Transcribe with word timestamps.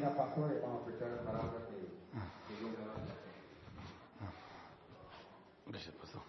venga 0.00 0.16
pastor 0.16 0.50
y 0.56 0.60
vamos 0.62 0.78
a 0.78 0.88
escuchar 0.88 1.10
la 1.10 1.22
palabra 1.22 1.66
que, 1.68 1.76
que 1.76 2.60
Dios 2.60 2.72
le 2.72 2.86
va 2.86 2.92
a 2.92 2.96
dar. 2.96 3.20
Gracias, 5.66 5.94
pastor. 5.94 6.22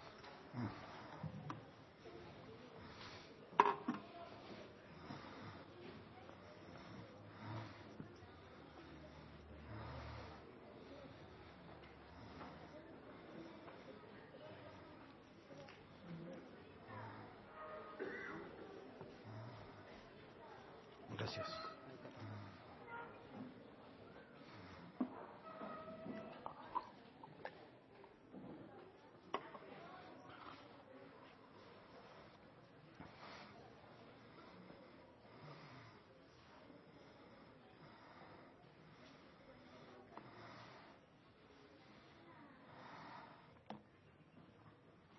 Gracias. 21.18 21.72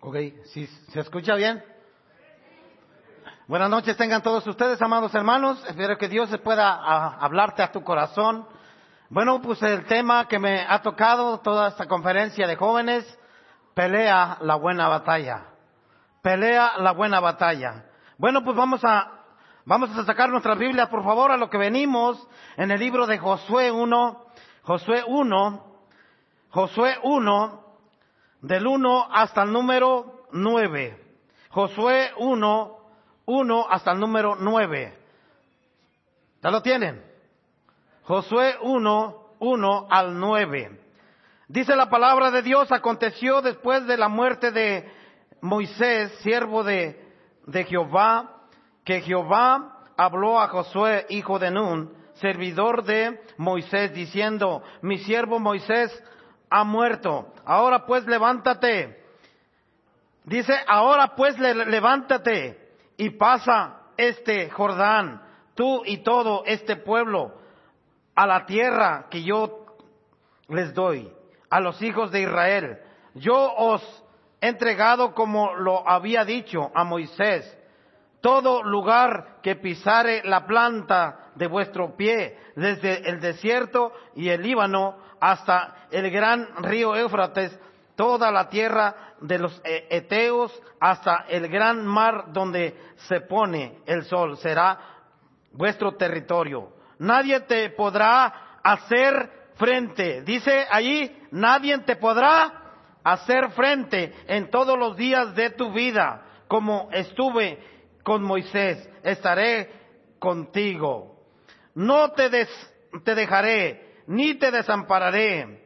Ok, 0.05 0.17
¿sí, 0.47 0.67
¿se 0.89 0.99
escucha 0.99 1.33
bien? 1.35 1.63
Buenas 3.47 3.69
noches 3.69 3.95
tengan 3.95 4.21
todos 4.21 4.45
ustedes, 4.45 4.81
amados 4.81 5.15
hermanos. 5.15 5.63
Espero 5.65 5.97
que 5.97 6.09
Dios 6.09 6.29
se 6.29 6.39
pueda 6.39 6.73
ah, 6.73 7.19
hablarte 7.21 7.63
a 7.63 7.71
tu 7.71 7.85
corazón. 7.85 8.45
Bueno, 9.07 9.41
pues 9.41 9.63
el 9.63 9.85
tema 9.85 10.27
que 10.27 10.39
me 10.39 10.65
ha 10.67 10.81
tocado 10.81 11.39
toda 11.39 11.69
esta 11.69 11.87
conferencia 11.87 12.45
de 12.47 12.57
jóvenes, 12.57 13.17
pelea 13.75 14.39
la 14.41 14.55
buena 14.55 14.89
batalla. 14.89 15.45
Pelea 16.21 16.79
la 16.79 16.91
buena 16.91 17.21
batalla. 17.21 17.85
Bueno, 18.17 18.43
pues 18.43 18.57
vamos 18.57 18.83
a, 18.83 19.09
vamos 19.63 19.97
a 19.97 20.03
sacar 20.03 20.27
nuestra 20.27 20.55
Biblia, 20.55 20.89
por 20.89 21.05
favor, 21.05 21.31
a 21.31 21.37
lo 21.37 21.49
que 21.49 21.57
venimos 21.57 22.27
en 22.57 22.71
el 22.71 22.79
libro 22.81 23.07
de 23.07 23.19
Josué 23.19 23.71
1, 23.71 24.25
Josué 24.63 25.01
1, 25.07 25.65
Josué 26.49 26.97
1, 27.03 27.63
del 28.43 28.67
1 28.67 29.07
hasta 29.09 29.43
el 29.43 29.51
número 29.51 30.25
9. 30.33 30.99
Josué 31.49 32.11
1, 32.17 32.77
1 33.25 33.67
hasta 33.69 33.91
el 33.93 33.99
número 33.99 34.35
9. 34.35 34.97
¿Ya 36.43 36.51
lo 36.51 36.61
tienen? 36.61 37.01
Josué 38.03 38.57
1, 38.61 39.27
1 39.39 39.87
al 39.89 40.19
9. 40.19 40.79
Dice 41.47 41.75
la 41.75 41.89
palabra 41.89 42.31
de 42.31 42.41
Dios, 42.41 42.69
aconteció 42.71 43.41
después 43.41 43.87
de 43.87 43.97
la 43.97 44.09
muerte 44.09 44.51
de 44.51 44.91
Moisés, 45.39 46.11
siervo 46.19 46.63
de, 46.65 47.01
de 47.47 47.63
Jehová, 47.63 48.41
que 48.83 49.01
Jehová 49.01 49.85
habló 49.95 50.41
a 50.41 50.49
Josué, 50.49 51.05
hijo 51.09 51.39
de 51.39 51.49
Nun, 51.49 51.93
servidor 52.15 52.83
de 52.83 53.21
Moisés, 53.37 53.93
diciendo, 53.93 54.63
mi 54.81 54.97
siervo 54.97 55.39
Moisés 55.39 55.91
ha 56.53 56.63
muerto. 56.63 57.33
Ahora 57.45 57.85
pues 57.85 58.05
levántate. 58.05 59.03
Dice, 60.23 60.53
ahora 60.67 61.15
pues 61.15 61.37
le- 61.39 61.65
levántate 61.65 62.57
y 62.95 63.09
pasa 63.11 63.81
este 63.97 64.49
Jordán, 64.51 65.21
tú 65.55 65.81
y 65.85 65.97
todo 66.03 66.43
este 66.45 66.75
pueblo, 66.75 67.33
a 68.15 68.27
la 68.27 68.45
tierra 68.45 69.07
que 69.09 69.23
yo 69.23 69.65
les 70.47 70.73
doy, 70.75 71.11
a 71.49 71.59
los 71.59 71.81
hijos 71.81 72.11
de 72.11 72.21
Israel. 72.21 72.77
Yo 73.15 73.35
os 73.55 73.81
he 74.39 74.47
entregado 74.49 75.13
como 75.15 75.55
lo 75.55 75.87
había 75.89 76.23
dicho 76.23 76.71
a 76.75 76.83
Moisés. 76.83 77.57
Todo 78.21 78.63
lugar 78.63 79.39
que 79.41 79.55
pisare 79.55 80.21
la 80.23 80.45
planta 80.45 81.31
de 81.35 81.47
vuestro 81.47 81.97
pie, 81.97 82.37
desde 82.55 83.09
el 83.09 83.19
desierto 83.19 83.91
y 84.15 84.29
el 84.29 84.41
Líbano 84.43 84.95
hasta 85.25 85.87
el 85.89 86.11
gran 86.11 86.49
río 86.63 86.97
Éufrates, 86.97 87.57
toda 87.95 88.29
la 88.29 88.49
tierra 88.49 89.13
de 89.21 89.39
los 89.39 89.61
eh, 89.63 89.87
Eteos 89.89 90.51
hasta 90.81 91.23
el 91.29 91.47
gran 91.47 91.85
mar 91.85 92.25
donde 92.33 92.75
se 93.07 93.21
pone 93.21 93.79
el 93.85 94.03
sol, 94.03 94.37
será 94.39 94.77
vuestro 95.53 95.93
territorio. 95.95 96.73
Nadie 96.99 97.39
te 97.39 97.69
podrá 97.69 98.57
hacer 98.61 99.31
frente. 99.55 100.23
Dice 100.23 100.67
allí, 100.69 101.15
nadie 101.31 101.77
te 101.79 101.95
podrá 101.95 102.51
hacer 103.01 103.49
frente 103.51 104.13
en 104.27 104.49
todos 104.49 104.77
los 104.77 104.97
días 104.97 105.33
de 105.35 105.51
tu 105.51 105.71
vida, 105.71 106.21
como 106.49 106.89
estuve 106.91 107.59
con 108.03 108.23
Moisés, 108.23 108.89
estaré 109.03 109.71
contigo. 110.19 111.15
No 111.75 112.11
te, 112.11 112.29
des- 112.29 112.73
te 113.05 113.15
dejaré, 113.15 113.92
ni 114.07 114.35
te 114.35 114.51
desampararé. 114.51 115.63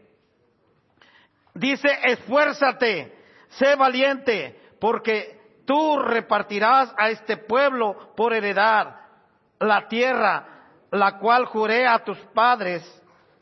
Dice, 1.54 1.90
esfuérzate, 2.04 3.16
sé 3.50 3.76
valiente, 3.76 4.60
porque 4.80 5.40
tú 5.66 6.00
repartirás 6.00 6.94
a 6.98 7.10
este 7.10 7.38
pueblo 7.38 8.14
por 8.16 8.34
heredad 8.34 8.96
la 9.60 9.88
tierra, 9.88 10.46
la 10.92 11.18
cual 11.18 11.46
juré 11.46 11.88
a 11.88 12.04
tus 12.04 12.18
padres, 12.34 12.84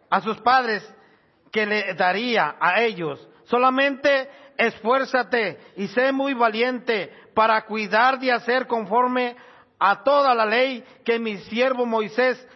a 0.10 0.22
sus 0.22 0.40
padres, 0.42 0.90
que 1.52 1.66
le 1.66 1.94
daría 1.94 2.56
a 2.60 2.82
ellos. 2.82 3.28
Solamente 3.46 4.30
esfuérzate 4.58 5.60
y 5.78 5.88
sé 5.88 6.12
muy 6.12 6.34
valiente 6.34 7.12
para 7.34 7.66
cuidar 7.66 8.20
de 8.20 8.32
hacer 8.32 8.68
conforme 8.68 9.36
a 9.80 10.04
toda 10.04 10.34
la 10.34 10.46
ley 10.46 10.84
que 11.04 11.20
mi 11.20 11.38
siervo 11.38 11.86
Moisés 11.86 12.48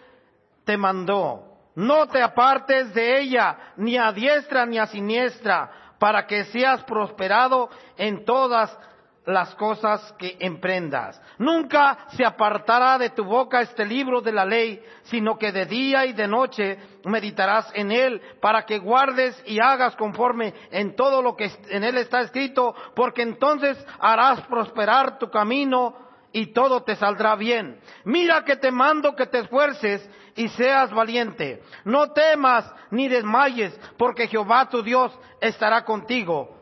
te 0.66 0.78
mandó. 0.78 1.49
No 1.80 2.08
te 2.08 2.22
apartes 2.22 2.94
de 2.94 3.22
ella, 3.22 3.56
ni 3.78 3.96
a 3.96 4.12
diestra 4.12 4.66
ni 4.66 4.78
a 4.78 4.88
siniestra, 4.88 5.72
para 5.98 6.28
que 6.28 6.44
seas 6.44 6.84
prosperado 6.84 7.70
en 7.96 8.26
todas 8.26 8.78
las 9.26 9.56
cosas 9.56 10.14
que 10.18 10.36
emprendas. 10.42 11.22
Nunca 11.38 12.00
se 12.18 12.26
apartará 12.26 12.98
de 12.98 13.12
tu 13.12 13.24
boca 13.24 13.62
este 13.62 13.86
libro 13.86 14.20
de 14.20 14.34
la 14.34 14.44
ley, 14.44 14.84
sino 15.04 15.38
que 15.38 15.54
de 15.54 15.68
día 15.68 16.06
y 16.06 16.12
de 16.12 16.28
noche 16.28 16.78
meditarás 17.06 17.72
en 17.74 17.94
él, 17.94 18.22
para 18.42 18.66
que 18.66 18.80
guardes 18.80 19.42
y 19.46 19.62
hagas 19.62 19.96
conforme 19.96 20.54
en 20.72 20.98
todo 20.98 21.22
lo 21.22 21.38
que 21.38 21.50
en 21.70 21.86
él 21.86 21.98
está 21.98 22.20
escrito, 22.20 22.76
porque 22.94 23.22
entonces 23.22 23.78
harás 24.02 24.42
prosperar 24.48 25.18
tu 25.18 25.30
camino 25.30 26.09
y 26.32 26.48
todo 26.48 26.84
te 26.84 26.96
saldrá 26.96 27.36
bien. 27.36 27.80
Mira 28.06 28.44
que 28.44 28.56
te 28.56 28.72
mando 28.72 29.16
que 29.16 29.26
te 29.26 29.40
esfuerces 29.40 30.08
y 30.36 30.48
seas 30.50 30.92
valiente. 30.92 31.64
No 31.86 32.12
temas 32.12 32.72
ni 32.92 33.08
desmayes, 33.08 33.78
porque 33.98 34.28
Jehová 34.28 34.70
tu 34.70 34.84
Dios 34.84 35.18
estará 35.42 35.84
contigo 35.84 36.58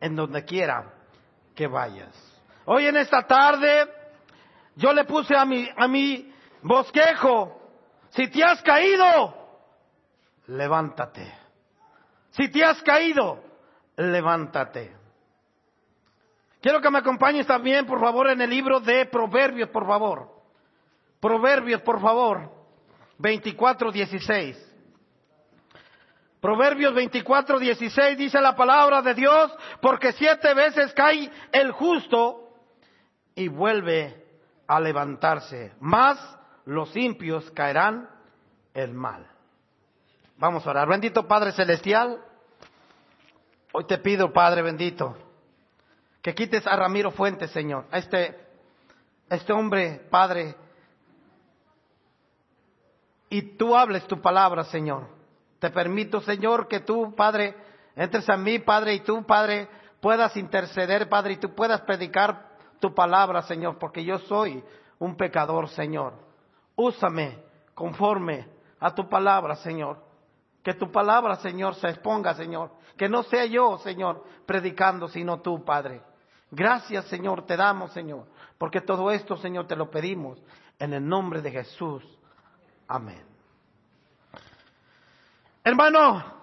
en 0.00 0.16
donde 0.16 0.44
quiera 0.44 0.92
que 1.54 1.66
vayas. 1.66 2.14
Hoy 2.64 2.86
en 2.86 2.96
esta 2.96 3.26
tarde 3.26 3.88
yo 4.76 4.92
le 4.92 5.04
puse 5.04 5.36
a 5.36 5.44
mi, 5.44 5.68
a 5.76 5.88
mi 5.88 6.32
bosquejo, 6.62 7.60
si 8.10 8.28
te 8.28 8.42
has 8.42 8.62
caído, 8.62 9.34
levántate. 10.46 11.32
Si 12.30 12.48
te 12.48 12.64
has 12.64 12.80
caído, 12.82 13.42
levántate. 13.96 14.99
Quiero 16.60 16.80
que 16.80 16.90
me 16.90 16.98
acompañes 16.98 17.46
también, 17.46 17.86
por 17.86 18.00
favor, 18.00 18.28
en 18.28 18.40
el 18.40 18.50
libro 18.50 18.80
de 18.80 19.06
Proverbios, 19.06 19.70
por 19.70 19.86
favor. 19.86 20.28
Proverbios, 21.18 21.80
por 21.82 22.00
favor. 22.00 22.50
24, 23.18 23.90
16. 23.90 24.70
Proverbios 26.40 26.94
24, 26.94 27.58
16 27.58 28.16
dice 28.16 28.40
la 28.40 28.56
palabra 28.56 29.02
de 29.02 29.14
Dios, 29.14 29.52
porque 29.82 30.12
siete 30.12 30.54
veces 30.54 30.92
cae 30.94 31.30
el 31.52 31.70
justo 31.72 32.48
y 33.34 33.48
vuelve 33.48 34.26
a 34.66 34.80
levantarse, 34.80 35.74
más 35.80 36.18
los 36.64 36.96
impios 36.96 37.50
caerán 37.50 38.08
el 38.72 38.94
mal. 38.94 39.26
Vamos 40.38 40.66
a 40.66 40.70
orar. 40.70 40.88
Bendito 40.88 41.28
Padre 41.28 41.52
Celestial, 41.52 42.18
hoy 43.72 43.84
te 43.84 43.98
pido, 43.98 44.32
Padre 44.32 44.62
bendito, 44.62 45.16
que 46.22 46.34
quites 46.34 46.66
a 46.66 46.76
Ramiro 46.76 47.10
Fuentes, 47.10 47.50
Señor, 47.50 47.86
a 47.90 47.98
este, 47.98 48.38
este 49.28 49.52
hombre, 49.52 50.06
Padre, 50.10 50.54
y 53.30 53.42
tú 53.56 53.76
hables 53.76 54.06
tu 54.06 54.20
palabra, 54.20 54.64
Señor. 54.64 55.06
Te 55.60 55.70
permito, 55.70 56.20
Señor, 56.20 56.68
que 56.68 56.80
tú, 56.80 57.14
Padre, 57.14 57.54
entres 57.94 58.28
a 58.28 58.36
mí, 58.36 58.58
Padre, 58.58 58.94
y 58.94 59.00
tú, 59.00 59.24
Padre, 59.24 59.68
puedas 60.00 60.36
interceder, 60.36 61.08
Padre, 61.08 61.34
y 61.34 61.36
tú 61.36 61.54
puedas 61.54 61.80
predicar 61.82 62.50
tu 62.80 62.94
palabra, 62.94 63.42
Señor, 63.42 63.78
porque 63.78 64.04
yo 64.04 64.18
soy 64.18 64.62
un 64.98 65.16
pecador, 65.16 65.68
Señor. 65.68 66.14
Úsame 66.76 67.38
conforme 67.74 68.48
a 68.78 68.94
tu 68.94 69.08
palabra, 69.08 69.54
Señor. 69.56 70.02
Que 70.62 70.74
tu 70.74 70.90
palabra, 70.90 71.36
Señor, 71.36 71.74
se 71.76 71.88
exponga, 71.88 72.34
Señor. 72.34 72.72
Que 72.96 73.08
no 73.08 73.22
sea 73.22 73.46
yo, 73.46 73.78
Señor, 73.78 74.24
predicando, 74.44 75.08
sino 75.08 75.40
tú, 75.40 75.64
Padre. 75.64 76.02
Gracias, 76.50 77.06
Señor, 77.06 77.46
te 77.46 77.56
damos, 77.56 77.92
Señor. 77.92 78.26
Porque 78.58 78.80
todo 78.80 79.10
esto, 79.10 79.36
Señor, 79.36 79.66
te 79.66 79.76
lo 79.76 79.90
pedimos 79.90 80.42
en 80.78 80.92
el 80.92 81.06
nombre 81.06 81.40
de 81.40 81.50
Jesús. 81.50 82.04
Amén. 82.88 83.24
Hermano, 85.62 86.40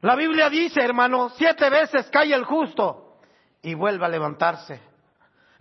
la 0.00 0.16
Biblia 0.16 0.48
dice, 0.48 0.80
hermano, 0.82 1.28
siete 1.30 1.68
veces 1.70 2.08
cae 2.10 2.32
el 2.34 2.44
justo 2.44 3.18
y 3.62 3.74
vuelve 3.74 4.06
a 4.06 4.08
levantarse. 4.08 4.89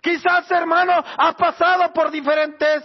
Quizás, 0.01 0.49
hermano, 0.51 1.03
has 1.17 1.35
pasado 1.35 1.91
por 1.93 2.09
diferentes 2.09 2.83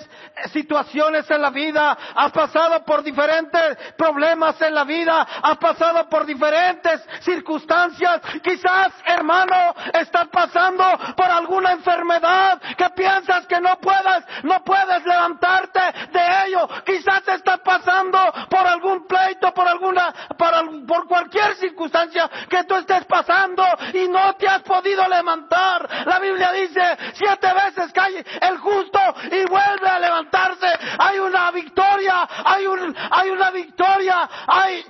situaciones 0.53 1.31
en 1.31 1.41
la 1.41 1.51
vida, 1.51 1.97
has 2.15 2.33
pasado 2.33 2.85
por 2.85 3.03
diferentes 3.03 3.77
problemas 3.97 4.61
en 4.61 4.75
la 4.75 4.85
vida, 4.85 5.27
has 5.43 5.57
pasado 5.59 6.09
por 6.09 6.27
diferentes 6.27 7.01
circunstancias. 7.21 8.21
Quizás, 8.43 8.93
hermano, 9.07 9.75
estás 9.93 10.29
pasando 10.29 10.85
por 11.17 11.27
alguna 11.27 11.73
enfermedad 11.73 12.61
que 12.77 12.91
piensas 12.91 13.47
que 13.47 13.61
no 13.61 13.79
puedes, 13.79 14.25
no 14.43 14.65
puedes 14.65 15.05
levantarte 15.05 15.81
de 16.11 16.47
ello. 16.47 16.69
Quizás 16.85 17.27
estás 17.29 17.61
pasando 17.61 18.19
por 18.51 18.67
algún 18.67 19.07
pleito, 19.07 19.53
por 19.55 19.69
alguna, 19.69 20.13
por, 20.37 20.87
por 20.87 21.07
cualquier 21.07 21.55
circunstancia 21.57 22.29
que 22.49 22.65
tú 22.65 22.75
estés 22.75 23.05
pasando 23.05 23.65
y 23.93 24.09
no 24.09 24.35
te 24.35 24.49
has 24.49 24.63
podido 24.63 25.07
levantar. 25.09 25.89
La 26.07 26.19
Biblia 26.19 26.53
dice, 26.53 27.04
siete 27.15 27.49
veces 27.53 27.93
cae 27.93 28.25
el 28.41 28.59
justo 28.59 29.01
y 29.31 29.45
vuelve 29.47 29.89
a 29.89 29.99
levantarse. 29.99 30.67
Hay 30.99 31.19
una 31.19 31.51
victoria, 31.51 32.29
hay 32.45 32.67
un, 32.67 32.97
hay 33.11 33.31
una 33.31 33.51
victoria, 33.51 34.29
hay, 34.47 34.85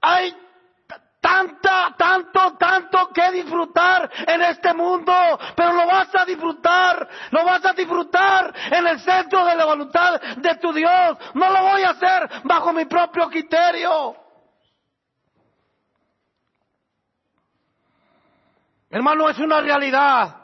hay 0.00 0.36
tanta, 1.20 1.94
tanto, 1.96 2.56
tanto 2.56 3.08
que 3.12 3.30
disfrutar 3.32 4.10
en 4.26 4.42
este 4.42 4.72
mundo, 4.72 5.12
pero 5.54 5.72
lo 5.72 5.86
vas 5.86 6.08
a 6.14 6.24
disfrutar, 6.24 7.08
lo 7.30 7.44
vas 7.44 7.64
a 7.64 7.72
disfrutar 7.72 8.54
en 8.70 8.86
el 8.86 9.00
centro 9.00 9.44
de 9.44 9.56
la 9.56 9.64
voluntad 9.64 10.20
de 10.20 10.54
tu 10.56 10.72
Dios. 10.72 11.18
No 11.34 11.50
lo 11.50 11.62
voy 11.62 11.82
a 11.82 11.90
hacer 11.90 12.28
bajo 12.44 12.72
mi 12.72 12.84
propio 12.84 13.28
criterio. 13.28 14.16
Hermano, 18.90 19.28
es 19.28 19.38
una 19.38 19.60
realidad 19.60 20.37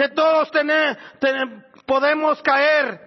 que 0.00 0.08
todos 0.08 0.50
podemos 1.84 2.40
caer, 2.40 2.98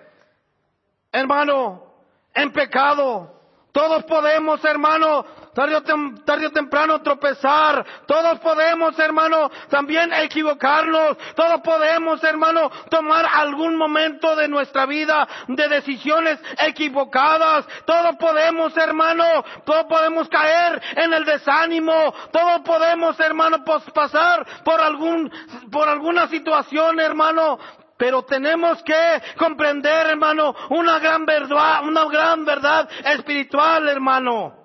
hermano, 1.11 1.91
en 2.35 2.51
pecado. 2.51 3.33
Todos 3.71 4.03
podemos, 4.03 4.63
hermano, 4.63 5.25
tarde 5.53 6.47
o, 6.47 6.51
temprano 6.51 7.01
tropezar. 7.01 7.85
Todos 8.05 8.39
podemos, 8.39 8.97
hermano, 8.99 9.49
también 9.69 10.11
equivocarnos. 10.13 11.17
Todos 11.35 11.61
podemos, 11.61 12.23
hermano, 12.23 12.69
tomar 12.89 13.25
algún 13.25 13.75
momento 13.75 14.35
de 14.35 14.47
nuestra 14.47 14.85
vida 14.85 15.27
de 15.47 15.67
decisiones 15.67 16.39
equivocadas. 16.59 17.65
Todos 17.85 18.15
podemos, 18.17 18.75
hermano, 18.77 19.25
todos 19.65 19.85
podemos 19.85 20.27
caer 20.29 20.81
en 20.95 21.13
el 21.13 21.25
desánimo. 21.25 22.13
Todos 22.31 22.61
podemos, 22.61 23.19
hermano, 23.19 23.63
pasar 23.93 24.45
por 24.63 24.81
algún, 24.81 25.31
por 25.71 25.87
alguna 25.87 26.27
situación, 26.27 26.99
hermano, 26.99 27.59
pero 27.97 28.23
tenemos 28.23 28.81
que 28.83 29.21
comprender, 29.37 30.07
hermano, 30.07 30.55
una 30.69 30.99
gran 30.99 31.25
verdad, 31.25 31.83
una 31.83 32.05
gran 32.05 32.43
verdad 32.43 32.89
espiritual, 33.05 33.87
hermano. 33.87 34.62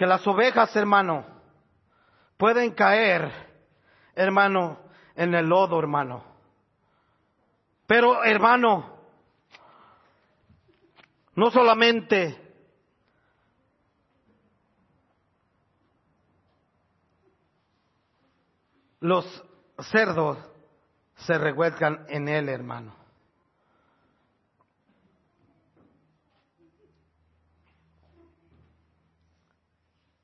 Que 0.00 0.06
las 0.06 0.26
ovejas, 0.26 0.74
hermano, 0.76 1.26
pueden 2.38 2.72
caer, 2.72 3.30
hermano, 4.14 4.78
en 5.14 5.34
el 5.34 5.46
lodo, 5.46 5.78
hermano. 5.78 6.24
Pero, 7.86 8.24
hermano, 8.24 8.96
no 11.34 11.50
solamente 11.50 12.54
los 19.00 19.26
cerdos 19.80 20.38
se 21.16 21.36
revuelcan 21.36 22.06
en 22.08 22.26
él, 22.26 22.48
hermano. 22.48 22.99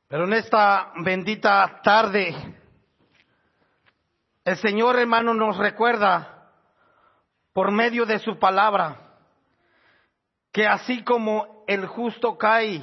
Pero 0.09 0.25
en 0.25 0.35
esta 0.35 0.93
bendita 0.99 1.81
tarde, 1.83 2.35
el 4.45 4.57
Señor 4.59 4.99
hermano 4.99 5.35
nos 5.35 5.57
recuerda 5.57 6.53
por 7.53 7.73
medio 7.73 8.07
de 8.07 8.21
su 8.21 8.39
palabra 8.39 9.01
que 10.53 10.67
así 10.67 11.03
como 11.03 11.65
el 11.67 11.87
justo 11.87 12.39
cae, 12.39 12.83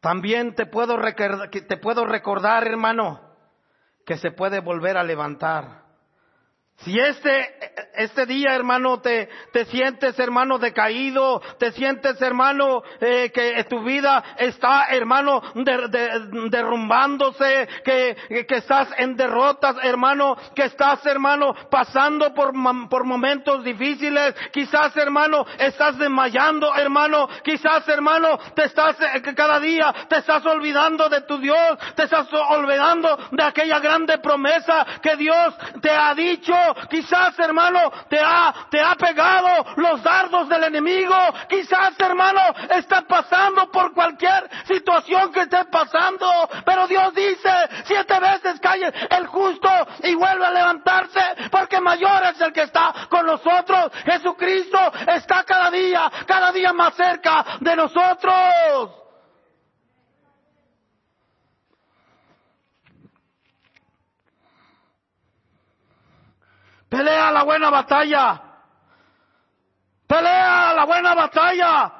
también 0.00 0.54
te 0.54 0.64
puedo, 0.66 0.96
te 0.96 1.76
puedo 1.76 2.06
recordar 2.06 2.66
hermano 2.66 3.20
que 4.06 4.16
se 4.16 4.30
puede 4.30 4.60
volver 4.60 4.96
a 4.96 5.02
levantar. 5.02 5.82
Si 6.76 6.96
este, 6.98 7.72
este 7.98 8.26
día, 8.26 8.54
hermano, 8.54 9.00
te, 9.00 9.28
te 9.52 9.64
sientes, 9.66 10.18
hermano, 10.18 10.58
decaído, 10.58 11.40
te 11.58 11.72
sientes, 11.72 12.20
hermano, 12.22 12.82
eh, 13.00 13.30
que 13.32 13.64
tu 13.64 13.82
vida 13.82 14.22
está, 14.38 14.86
hermano, 14.90 15.42
derrumbándose, 16.50 17.68
que, 17.84 18.46
que 18.48 18.56
estás 18.56 18.88
en 18.96 19.16
derrotas, 19.16 19.76
hermano, 19.82 20.36
que 20.54 20.64
estás, 20.64 21.04
hermano, 21.06 21.54
pasando 21.70 22.32
por, 22.34 22.52
por 22.88 23.04
momentos 23.04 23.64
difíciles, 23.64 24.34
quizás, 24.52 24.96
hermano, 24.96 25.44
estás 25.58 25.98
desmayando, 25.98 26.74
hermano, 26.74 27.28
quizás, 27.42 27.86
hermano, 27.88 28.38
te 28.54 28.64
estás, 28.64 28.96
eh, 29.00 29.22
cada 29.34 29.60
día 29.60 29.94
te 30.08 30.18
estás 30.18 30.44
olvidando 30.46 31.08
de 31.08 31.22
tu 31.22 31.38
Dios, 31.38 31.78
te 31.94 32.04
estás 32.04 32.28
olvidando 32.32 33.16
de 33.32 33.42
aquella 33.42 33.78
grande 33.80 34.18
promesa 34.18 34.86
que 35.02 35.16
Dios 35.16 35.54
te 35.80 35.90
ha 35.90 36.14
dicho, 36.14 36.54
Quizás, 36.90 37.38
hermano, 37.38 37.87
te 38.08 38.20
ha, 38.20 38.54
te 38.70 38.80
ha 38.80 38.94
pegado 38.94 39.66
los 39.76 40.02
dardos 40.02 40.48
del 40.48 40.64
enemigo. 40.64 41.14
Quizás, 41.48 41.98
hermano, 41.98 42.40
estás 42.74 43.04
pasando 43.04 43.70
por 43.70 43.92
cualquier 43.94 44.48
situación 44.66 45.32
que 45.32 45.40
estés 45.40 45.66
pasando. 45.66 46.26
Pero 46.64 46.86
Dios 46.86 47.14
dice, 47.14 47.50
siete 47.84 48.18
veces 48.20 48.60
cae 48.60 48.92
el 49.10 49.26
justo 49.26 49.70
y 50.02 50.14
vuelve 50.14 50.46
a 50.46 50.50
levantarse 50.50 51.20
porque 51.50 51.80
mayor 51.80 52.22
es 52.32 52.40
el 52.40 52.52
que 52.52 52.62
está 52.62 52.92
con 53.08 53.26
nosotros. 53.26 53.90
Jesucristo 54.04 54.78
está 55.06 55.44
cada 55.44 55.70
día, 55.70 56.10
cada 56.26 56.52
día 56.52 56.72
más 56.72 56.94
cerca 56.94 57.44
de 57.60 57.76
nosotros. 57.76 59.07
Pelea 66.88 67.30
la 67.30 67.42
buena 67.44 67.70
batalla. 67.70 68.42
Pelea 70.06 70.72
la 70.74 70.84
buena 70.84 71.14
batalla. 71.14 71.92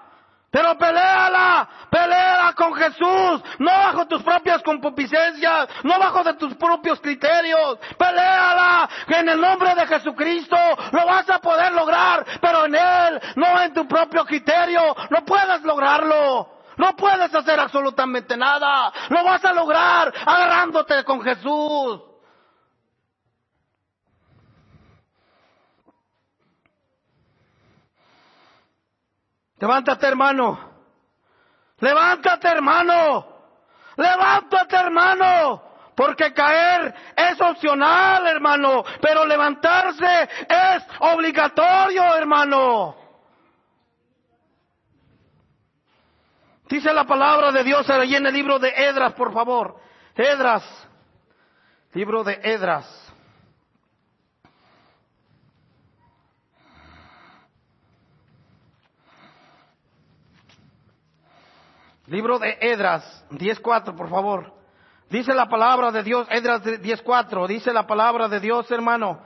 Pero 0.51 0.79
peleala, 0.79 1.69
peleala 1.91 2.55
con 2.55 2.73
Jesús, 2.73 3.43
no 3.59 3.71
bajo 3.71 4.07
tus 4.07 4.23
propias 4.23 4.63
concupiscencias, 4.63 5.69
no 5.85 5.99
bajo 5.99 6.25
de 6.25 6.35
tus 6.35 6.55
propios 6.55 6.99
criterios. 7.01 7.79
Peleala, 7.99 8.89
que 9.07 9.19
en 9.19 9.29
el 9.29 9.39
nombre 9.39 9.75
de 9.75 9.87
Jesucristo 9.87 10.57
lo 10.93 11.05
vas 11.05 11.29
a 11.29 11.39
poder 11.39 11.73
lograr, 11.73 12.25
pero 12.41 12.65
en 12.65 12.75
Él, 12.77 13.21
no 13.37 13.61
en 13.61 13.75
tu 13.75 13.87
propio 13.87 14.25
criterio, 14.25 14.97
no 15.11 15.23
puedes 15.27 15.63
lograrlo. 15.63 16.57
No 16.79 16.95
puedes 16.95 17.35
hacer 17.35 17.59
absolutamente 17.59 18.37
nada. 18.37 18.93
Lo 19.09 19.25
vas 19.25 19.45
a 19.45 19.53
lograr 19.53 20.15
agarrándote 20.25 21.03
con 21.03 21.21
Jesús. 21.21 22.08
Levántate, 29.61 30.07
hermano. 30.07 30.59
Levántate, 31.79 32.49
hermano. 32.49 33.27
Levántate, 33.97 34.77
hermano. 34.77 35.63
Porque 35.95 36.33
caer 36.33 36.95
es 37.17 37.41
opcional, 37.41 38.27
hermano. 38.27 38.85
Pero 39.01 39.27
levantarse 39.27 40.29
es 40.49 40.85
obligatorio, 41.01 42.15
hermano. 42.15 42.97
Dice 46.69 46.93
la 46.93 47.05
palabra 47.05 47.51
de 47.51 47.65
Dios 47.65 47.89
ahí 47.89 48.15
en 48.15 48.27
el 48.27 48.35
libro 48.35 48.59
de 48.59 48.69
Edras, 48.69 49.15
por 49.15 49.33
favor. 49.33 49.81
Edras. 50.15 50.63
Libro 51.95 52.23
de 52.23 52.39
Edras. 52.43 53.08
Libro 62.09 62.39
de 62.39 62.57
Edras 62.61 63.25
10.4, 63.31 63.95
por 63.95 64.09
favor. 64.09 64.55
Dice 65.11 65.35
la 65.35 65.47
palabra 65.47 65.91
de 65.91 66.03
Dios, 66.03 66.27
Edras 66.31 66.63
10.4, 66.63 67.47
dice 67.47 67.73
la 67.73 67.87
palabra 67.87 68.29
de 68.29 68.41
Dios, 68.41 68.71
hermano. 68.71 69.21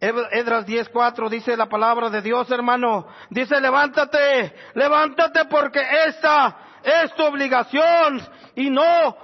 Edras 0.00 0.66
10.4 0.66 1.28
dice 1.28 1.56
la 1.56 1.66
palabra 1.66 2.10
de 2.10 2.20
Dios, 2.20 2.50
hermano. 2.50 3.06
Dice, 3.30 3.60
levántate, 3.60 4.54
levántate 4.74 5.46
porque 5.46 5.80
esta 6.06 6.56
es 6.82 7.14
tu 7.14 7.24
obligación 7.24 8.20
y 8.54 8.70
no, 8.70 9.16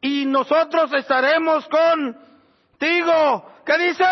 y 0.00 0.24
nosotros 0.24 0.92
estaremos 0.92 1.68
contigo. 1.68 3.52
¿Qué 3.66 3.78
dice? 3.78 4.04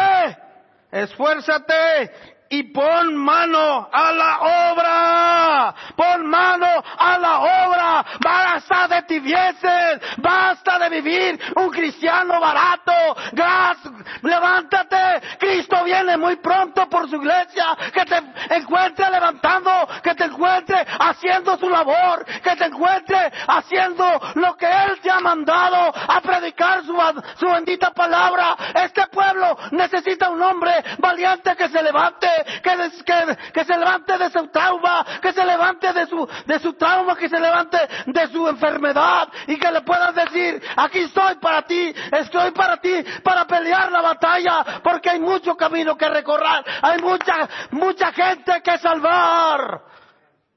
Esfuérzate 0.91 2.32
y 2.53 2.65
pon 2.65 3.17
mano 3.17 3.89
a 3.91 4.13
la 4.13 4.39
obra. 4.73 5.75
Pon 5.97 6.27
mano 6.27 6.67
a 6.99 7.19
la 7.19 7.39
obra. 7.39 8.05
Basta 8.21 8.89
de 8.89 9.03
tibieces. 9.05 10.01
Basta 10.19 10.79
de 10.79 10.91
vivir 10.91 11.41
un 11.57 11.71
cristiano 11.71 12.39
barato. 12.39 12.93
Gas, 13.33 13.79
levántate. 14.21 15.23
Cristo 15.39 15.83
viene 15.85 16.19
muy 16.19 16.37
pronto 16.37 16.87
por 16.91 17.09
su 17.09 17.17
iglesia. 17.17 17.75
Que 17.91 18.05
te 18.05 18.21
encuentre 18.55 19.11
levantando. 19.11 19.89
Que 20.03 20.15
te 20.15 20.25
encuentre 20.25 20.87
haciendo 20.99 21.57
su 21.57 21.71
labor. 21.71 22.23
Que 22.43 22.55
te 22.55 22.67
encuentre 22.67 23.33
haciendo 23.49 24.05
lo 24.35 24.55
que 24.59 24.67
Él 24.67 25.01
te 25.01 25.11
ha 25.11 25.21
mandado 25.21 25.91
a 25.95 26.21
predicar 26.21 26.85
su, 26.85 26.95
su 27.37 27.47
bendita 27.47 27.93
palabra. 27.93 28.57
Este 28.75 29.07
pueblo 29.07 29.57
necesita 29.71 30.29
un 30.29 30.43
hombre 30.43 30.85
valiente 30.99 31.57
que 31.57 31.71
se 31.71 31.83
levante 31.83 32.29
que, 32.63 33.65
se 33.65 33.79
levante 33.79 34.19
de 34.19 34.31
su 34.31 34.49
trauma, 34.49 35.05
que 35.21 35.33
se 35.33 35.45
levante 35.45 35.93
de 35.93 36.07
su, 36.07 36.29
de 36.47 36.59
su 36.59 36.75
trauma, 36.75 37.17
que 37.17 37.29
se 37.29 37.39
levante 37.39 37.79
de 38.07 38.29
su 38.29 38.49
enfermedad 38.49 39.29
y 39.47 39.57
que 39.59 39.71
le 39.71 39.83
puedas 39.83 40.15
decir, 40.15 40.63
aquí 40.77 41.01
estoy 41.01 41.37
para 41.37 41.63
ti, 41.63 41.95
estoy 42.13 42.51
para 42.53 42.77
ti, 42.79 43.05
para 43.23 43.47
pelear 43.47 43.91
la 43.91 44.01
batalla, 44.01 44.81
porque 44.83 45.11
hay 45.11 45.21
mucho 45.21 45.57
camino 45.57 45.97
que 45.97 46.09
recorrer, 46.09 46.65
hay 46.83 47.01
mucha, 47.01 47.49
mucha 47.71 48.13
gente 48.13 48.61
que 48.63 48.79
salvar. 48.79 49.83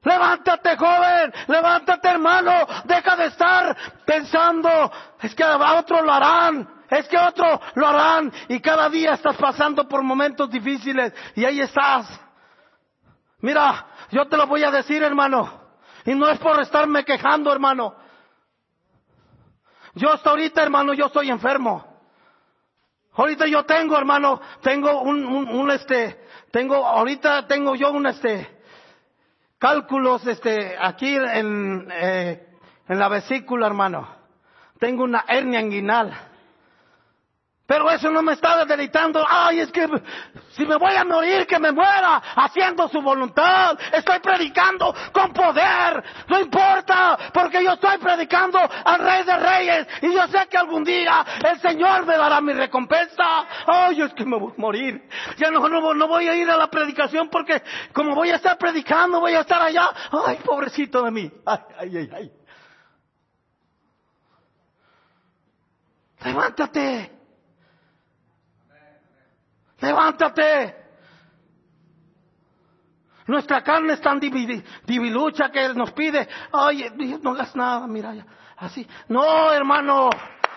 Levántate 0.02 0.76
joven, 0.76 1.32
levántate 1.48 2.08
hermano, 2.08 2.52
deja 2.84 3.16
de 3.16 3.26
estar 3.26 3.76
pensando, 4.04 4.92
es 5.20 5.34
que 5.34 5.42
a 5.42 5.74
otros 5.74 6.00
lo 6.02 6.12
harán, 6.12 6.75
es 6.90 7.08
que 7.08 7.18
otros 7.18 7.60
lo 7.74 7.86
harán 7.86 8.32
y 8.48 8.60
cada 8.60 8.88
día 8.88 9.12
estás 9.12 9.36
pasando 9.36 9.88
por 9.88 10.02
momentos 10.02 10.50
difíciles 10.50 11.12
y 11.34 11.44
ahí 11.44 11.60
estás. 11.60 12.20
Mira, 13.40 13.86
yo 14.10 14.26
te 14.26 14.36
lo 14.36 14.46
voy 14.46 14.64
a 14.64 14.70
decir, 14.70 15.02
hermano, 15.02 15.60
y 16.04 16.14
no 16.14 16.28
es 16.28 16.38
por 16.38 16.60
estarme 16.60 17.04
quejando, 17.04 17.52
hermano. 17.52 17.94
Yo 19.94 20.12
hasta 20.12 20.30
ahorita, 20.30 20.62
hermano, 20.62 20.94
yo 20.94 21.06
estoy 21.06 21.30
enfermo. 21.30 21.84
Ahorita 23.14 23.46
yo 23.46 23.64
tengo, 23.64 23.96
hermano, 23.96 24.40
tengo 24.60 25.00
un, 25.00 25.24
un, 25.24 25.70
este, 25.70 26.26
tengo, 26.50 26.86
ahorita 26.86 27.46
tengo 27.46 27.74
yo 27.74 27.90
un 27.90 28.06
este, 28.06 28.60
cálculos, 29.58 30.26
este, 30.26 30.76
aquí 30.78 31.16
en, 31.16 31.88
eh, 31.90 32.46
en 32.86 32.98
la 32.98 33.08
vesícula, 33.08 33.66
hermano. 33.66 34.06
Tengo 34.78 35.04
una 35.04 35.24
hernia 35.28 35.60
inguinal. 35.60 36.12
Pero 37.66 37.90
eso 37.90 38.10
no 38.10 38.22
me 38.22 38.34
está 38.34 38.64
deleitando. 38.64 39.24
Ay, 39.28 39.60
es 39.60 39.72
que 39.72 39.88
si 40.50 40.64
me 40.64 40.76
voy 40.76 40.94
a 40.94 41.04
morir, 41.04 41.46
que 41.46 41.58
me 41.58 41.72
muera 41.72 42.22
haciendo 42.36 42.88
su 42.88 43.02
voluntad. 43.02 43.76
Estoy 43.92 44.20
predicando 44.20 44.94
con 45.12 45.32
poder. 45.32 46.02
No 46.28 46.38
importa, 46.38 47.18
porque 47.34 47.64
yo 47.64 47.72
estoy 47.72 47.98
predicando 47.98 48.60
al 48.60 49.00
Rey 49.00 49.24
de 49.24 49.36
Reyes. 49.36 49.88
Y 50.02 50.14
yo 50.14 50.28
sé 50.28 50.46
que 50.48 50.56
algún 50.56 50.84
día 50.84 51.26
el 51.44 51.60
Señor 51.60 52.06
me 52.06 52.16
dará 52.16 52.40
mi 52.40 52.52
recompensa. 52.52 53.46
Ay, 53.66 54.00
es 54.00 54.14
que 54.14 54.24
me 54.24 54.38
voy 54.38 54.52
a 54.56 54.60
morir. 54.60 55.08
Ya 55.36 55.50
no, 55.50 55.68
no, 55.68 55.92
no 55.92 56.06
voy 56.06 56.28
a 56.28 56.36
ir 56.36 56.48
a 56.48 56.56
la 56.56 56.68
predicación 56.68 57.28
porque 57.28 57.60
como 57.92 58.14
voy 58.14 58.30
a 58.30 58.36
estar 58.36 58.56
predicando, 58.58 59.18
voy 59.18 59.34
a 59.34 59.40
estar 59.40 59.60
allá. 59.60 59.90
Ay, 60.24 60.38
pobrecito 60.44 61.02
de 61.02 61.10
mí. 61.10 61.32
Ay, 61.44 61.58
ay, 61.80 61.96
ay, 61.96 62.10
ay. 62.14 62.32
Levántate. 66.24 67.15
Levántate. 69.80 70.86
Nuestra 73.26 73.62
carne 73.62 73.94
es 73.94 74.00
tan 74.00 74.20
divilucha 74.20 75.50
que 75.50 75.74
nos 75.74 75.90
pide, 75.92 76.28
ay, 76.52 76.92
no 77.20 77.32
hagas 77.32 77.56
nada, 77.56 77.86
mira, 77.88 78.14
así. 78.56 78.86
No, 79.08 79.52
hermano, 79.52 80.10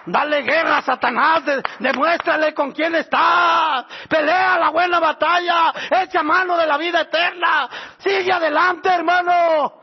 dale 0.06 0.44
guerra 0.44 0.78
a 0.78 0.82
Satanás, 0.84 1.42
demuéstrale 1.80 2.54
con 2.54 2.72
quién 2.72 2.94
está. 2.94 3.88
Pelea 4.08 4.60
la 4.60 4.70
buena 4.70 5.00
batalla, 5.00 5.74
echa 6.04 6.22
mano 6.22 6.58
de 6.58 6.68
la 6.68 6.78
vida 6.78 7.02
eterna. 7.02 7.68
Sigue 7.98 8.32
adelante, 8.32 8.88
hermano. 8.90 9.79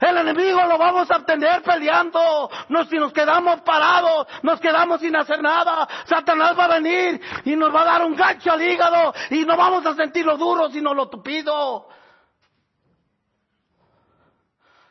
El 0.00 0.16
enemigo 0.16 0.64
lo 0.64 0.78
vamos 0.78 1.10
a 1.10 1.18
obtener 1.18 1.62
peleando. 1.62 2.50
No, 2.70 2.84
si 2.84 2.96
nos 2.96 3.12
quedamos 3.12 3.60
parados, 3.60 4.26
nos 4.42 4.58
quedamos 4.58 5.00
sin 5.00 5.14
hacer 5.14 5.42
nada, 5.42 5.86
Satanás 6.06 6.58
va 6.58 6.64
a 6.64 6.80
venir 6.80 7.20
y 7.44 7.54
nos 7.54 7.74
va 7.74 7.82
a 7.82 7.84
dar 7.84 8.04
un 8.04 8.16
gancho 8.16 8.50
al 8.50 8.62
hígado 8.62 9.12
y 9.28 9.44
no 9.44 9.58
vamos 9.58 9.84
a 9.84 9.94
sentir 9.94 10.24
lo 10.24 10.38
duro, 10.38 10.70
sino 10.70 10.94
lo 10.94 11.10
tupido. 11.10 11.86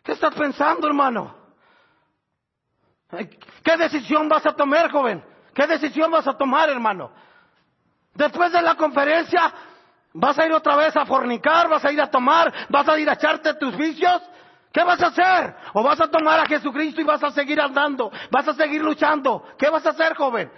¿Qué 0.03 0.11
estás 0.11 0.33
pensando, 0.35 0.87
hermano? 0.87 1.35
¿Qué 3.63 3.77
decisión 3.77 4.29
vas 4.29 4.45
a 4.45 4.53
tomar, 4.53 4.91
joven? 4.91 5.23
¿Qué 5.55 5.65
decisión 5.65 6.11
vas 6.11 6.27
a 6.27 6.37
tomar, 6.37 6.69
hermano? 6.69 7.11
Después 8.13 8.51
de 8.51 8.61
la 8.61 8.75
conferencia, 8.75 9.51
¿vas 10.13 10.37
a 10.37 10.45
ir 10.45 10.53
otra 10.53 10.75
vez 10.75 10.95
a 10.95 11.05
fornicar? 11.07 11.67
¿Vas 11.67 11.83
a 11.83 11.91
ir 11.91 11.99
a 11.99 12.11
tomar? 12.11 12.53
¿Vas 12.69 12.87
a 12.87 12.99
ir 12.99 13.09
a 13.09 13.13
echarte 13.13 13.55
tus 13.55 13.75
vicios? 13.75 14.21
¿Qué 14.71 14.83
vas 14.83 15.01
a 15.01 15.07
hacer? 15.07 15.55
¿O 15.73 15.83
vas 15.83 15.99
a 15.99 16.07
tomar 16.09 16.39
a 16.39 16.45
Jesucristo 16.45 17.01
y 17.01 17.03
vas 17.03 17.23
a 17.23 17.31
seguir 17.31 17.59
andando? 17.59 18.11
¿Vas 18.29 18.47
a 18.47 18.53
seguir 18.53 18.81
luchando? 18.81 19.43
¿Qué 19.57 19.69
vas 19.69 19.85
a 19.85 19.89
hacer, 19.89 20.15
joven? 20.15 20.51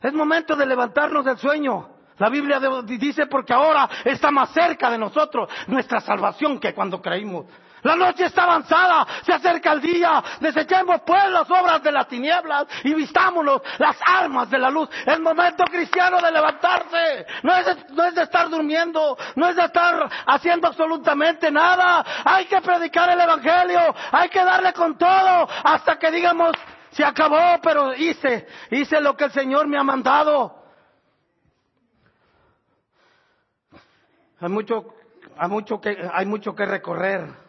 Es 0.00 0.12
momento 0.12 0.56
de 0.56 0.66
levantarnos 0.66 1.24
del 1.24 1.38
sueño. 1.38 1.88
La 2.18 2.28
Biblia 2.28 2.60
dice 2.84 3.26
porque 3.26 3.52
ahora 3.52 3.88
está 4.04 4.30
más 4.30 4.50
cerca 4.50 4.90
de 4.90 4.98
nosotros 4.98 5.48
nuestra 5.68 6.00
salvación 6.00 6.58
que 6.58 6.74
cuando 6.74 7.00
creímos. 7.00 7.46
La 7.82 7.96
noche 7.96 8.26
está 8.26 8.44
avanzada, 8.44 9.06
se 9.24 9.32
acerca 9.32 9.72
el 9.72 9.80
día. 9.80 10.22
Desechemos 10.40 11.00
pues 11.04 11.28
las 11.30 11.50
obras 11.50 11.82
de 11.82 11.90
las 11.90 12.06
tinieblas 12.06 12.66
y 12.84 12.94
vistámonos 12.94 13.60
las 13.78 13.96
armas 14.06 14.48
de 14.50 14.58
la 14.58 14.70
luz. 14.70 14.88
El 15.04 15.20
momento 15.20 15.64
cristiano 15.64 16.20
de 16.20 16.30
levantarse 16.30 17.26
no 17.42 17.56
es, 17.56 17.90
no 17.90 18.04
es 18.04 18.14
de 18.14 18.22
estar 18.22 18.48
durmiendo, 18.48 19.16
no 19.34 19.48
es 19.48 19.56
de 19.56 19.64
estar 19.64 20.08
haciendo 20.26 20.68
absolutamente 20.68 21.50
nada. 21.50 22.04
Hay 22.24 22.46
que 22.46 22.60
predicar 22.60 23.10
el 23.10 23.20
Evangelio, 23.20 23.94
hay 24.12 24.28
que 24.28 24.44
darle 24.44 24.72
con 24.72 24.96
todo 24.96 25.48
hasta 25.64 25.98
que 25.98 26.10
digamos, 26.12 26.52
se 26.92 27.04
acabó, 27.04 27.60
pero 27.62 27.94
hice, 27.94 28.46
hice 28.70 29.00
lo 29.00 29.16
que 29.16 29.24
el 29.24 29.32
Señor 29.32 29.66
me 29.66 29.76
ha 29.76 29.82
mandado. 29.82 30.62
Hay 34.38 34.48
mucho, 34.48 34.94
hay 35.36 35.48
mucho 35.48 35.80
que, 35.80 36.08
hay 36.12 36.26
mucho 36.26 36.54
que 36.54 36.66
recorrer. 36.66 37.41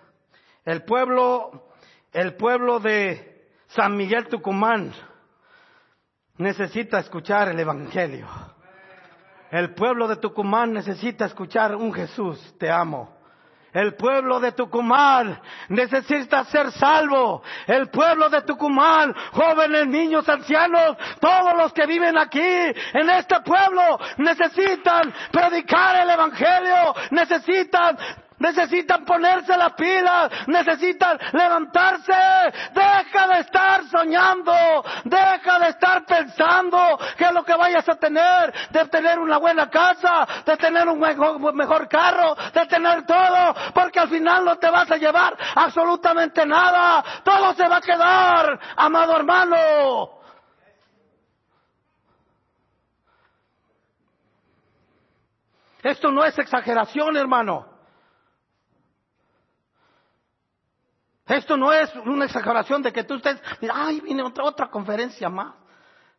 El 0.66 0.84
pueblo, 0.84 1.70
el 2.12 2.36
pueblo 2.36 2.80
de 2.80 3.50
San 3.68 3.98
Miguel 3.98 4.28
Tucumán 4.28 4.94
necesita 6.38 7.00
escuchar 7.00 7.50
el 7.50 7.60
Evangelio. 7.60 8.28
El 9.52 9.74
pueblo 9.74 10.08
de 10.08 10.16
Tucumán 10.16 10.74
necesita 10.74 11.26
escuchar 11.26 11.76
un 11.76 11.94
Jesús, 11.94 12.56
te 12.58 12.72
amo. 12.72 13.24
El 13.74 13.96
pueblo 13.96 14.40
de 14.40 14.52
Tucumán 14.52 15.42
necesita 15.70 16.44
ser 16.46 16.72
salvo. 16.72 17.42
El 17.66 17.90
pueblo 17.90 18.30
de 18.30 18.44
Tucumán, 18.44 19.16
jóvenes, 19.32 19.88
niños, 19.88 20.30
ancianos, 20.30 20.96
todos 21.20 21.58
los 21.58 21.74
que 21.74 21.88
viven 21.88 22.16
aquí 22.18 22.40
en 22.40 23.10
este 23.10 23.42
pueblo 23.42 24.00
necesitan 24.18 25.12
predicar 25.32 26.04
el 26.04 26.10
Evangelio, 26.12 26.94
necesitan 27.10 27.98
necesitan 28.44 29.06
ponerse 29.06 29.56
la 29.56 29.70
pila, 29.70 30.30
necesitan 30.48 31.18
levantarse. 31.32 32.14
Deja 32.74 33.28
de 33.28 33.40
estar 33.40 33.86
soñando, 33.86 34.54
deja 35.06 35.60
de 35.60 35.70
estar 35.70 36.06
pensando 36.06 37.00
que 37.18 37.32
lo 37.32 37.44
que 37.44 37.56
vayas 37.56 37.88
a 37.88 37.96
tener, 37.96 38.54
de 38.70 38.86
tener 38.90 39.18
una 39.18 39.38
buena 39.38 39.70
casa, 39.70 40.28
de 40.46 40.58
tener 40.58 40.88
un 40.90 41.00
mejor 41.00 41.88
carro, 41.88 42.36
de 42.54 42.66
tener 42.66 43.06
todo, 43.06 43.56
porque 43.74 44.00
al 44.00 44.10
final 44.10 44.44
no 44.44 44.58
te 44.58 44.70
vas 44.70 44.92
a 44.92 44.98
llevar 44.98 45.38
absolutamente 45.56 46.46
nada. 46.46 47.04
Todo 47.24 47.54
se 47.54 47.68
va 47.68 47.78
a 47.78 47.82
quedar, 47.82 48.60
amado 48.76 49.16
hermano. 49.16 50.20
Esto 55.82 56.12
no 56.12 56.24
es 56.24 56.38
exageración, 56.40 57.18
hermano. 57.18 57.73
Esto 61.26 61.56
no 61.56 61.72
es 61.72 61.94
una 61.96 62.26
exageración 62.26 62.82
de 62.82 62.92
que 62.92 63.04
tú 63.04 63.16
estés, 63.16 63.42
mira, 63.62 63.74
ay, 63.78 64.02
viene 64.02 64.24
otra, 64.24 64.44
otra 64.44 64.70
conferencia 64.70 65.30
más. 65.30 65.54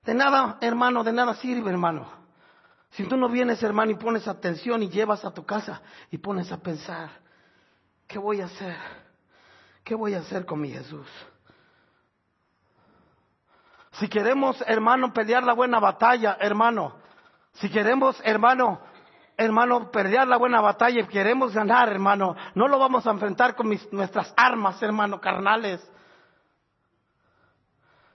De 0.04 0.14
nada, 0.14 0.58
hermano, 0.60 1.04
de 1.04 1.12
nada 1.12 1.34
sirve, 1.34 1.70
hermano. 1.70 2.06
Si 2.90 3.04
tú 3.04 3.16
no 3.16 3.28
vienes, 3.28 3.62
hermano, 3.62 3.90
y 3.90 3.96
pones 3.96 4.28
atención 4.28 4.82
y 4.82 4.88
llevas 4.88 5.24
a 5.24 5.34
tu 5.34 5.44
casa 5.44 5.82
y 6.10 6.18
pones 6.18 6.50
a 6.52 6.58
pensar, 6.58 7.10
¿qué 8.06 8.18
voy 8.18 8.40
a 8.40 8.46
hacer? 8.46 8.76
¿Qué 9.82 9.94
voy 9.94 10.14
a 10.14 10.20
hacer 10.20 10.46
con 10.46 10.60
mi 10.60 10.70
Jesús? 10.70 11.06
Si 13.92 14.08
queremos, 14.08 14.62
hermano, 14.66 15.12
pelear 15.12 15.42
la 15.42 15.52
buena 15.52 15.78
batalla, 15.80 16.36
hermano, 16.40 16.96
si 17.54 17.68
queremos, 17.68 18.20
hermano, 18.24 18.80
hermano, 19.36 19.90
pelear 19.90 20.26
la 20.28 20.36
buena 20.36 20.60
batalla 20.60 21.06
queremos 21.06 21.52
ganar, 21.54 21.88
hermano, 21.88 22.36
no 22.54 22.68
lo 22.68 22.78
vamos 22.78 23.06
a 23.06 23.10
enfrentar 23.10 23.54
con 23.54 23.68
mis- 23.68 23.92
nuestras 23.92 24.32
armas, 24.36 24.80
hermano, 24.82 25.20
carnales. 25.20 25.80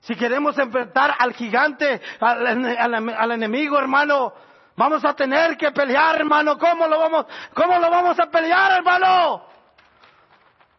Si 0.02 0.16
queremos 0.16 0.58
enfrentar 0.58 1.14
al 1.20 1.34
gigante, 1.34 2.02
al, 2.22 3.06
al 3.18 3.32
enemigo, 3.32 3.78
hermano, 3.78 4.34
vamos 4.76 5.04
a 5.04 5.14
tener 5.14 5.58
que 5.58 5.72
pelear, 5.72 6.16
hermano. 6.16 6.58
¿Cómo 6.58 6.88
lo 6.88 6.98
vamos, 7.00 7.26
cómo 7.54 7.78
lo 7.80 7.90
vamos 7.92 8.18
a 8.18 8.28
pelear, 8.28 8.78
hermano? 8.78 9.44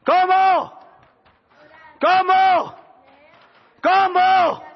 ¿Cómo? 0.06 0.80
¿Cómo? 2.00 2.74
¿Cómo? 3.82 4.69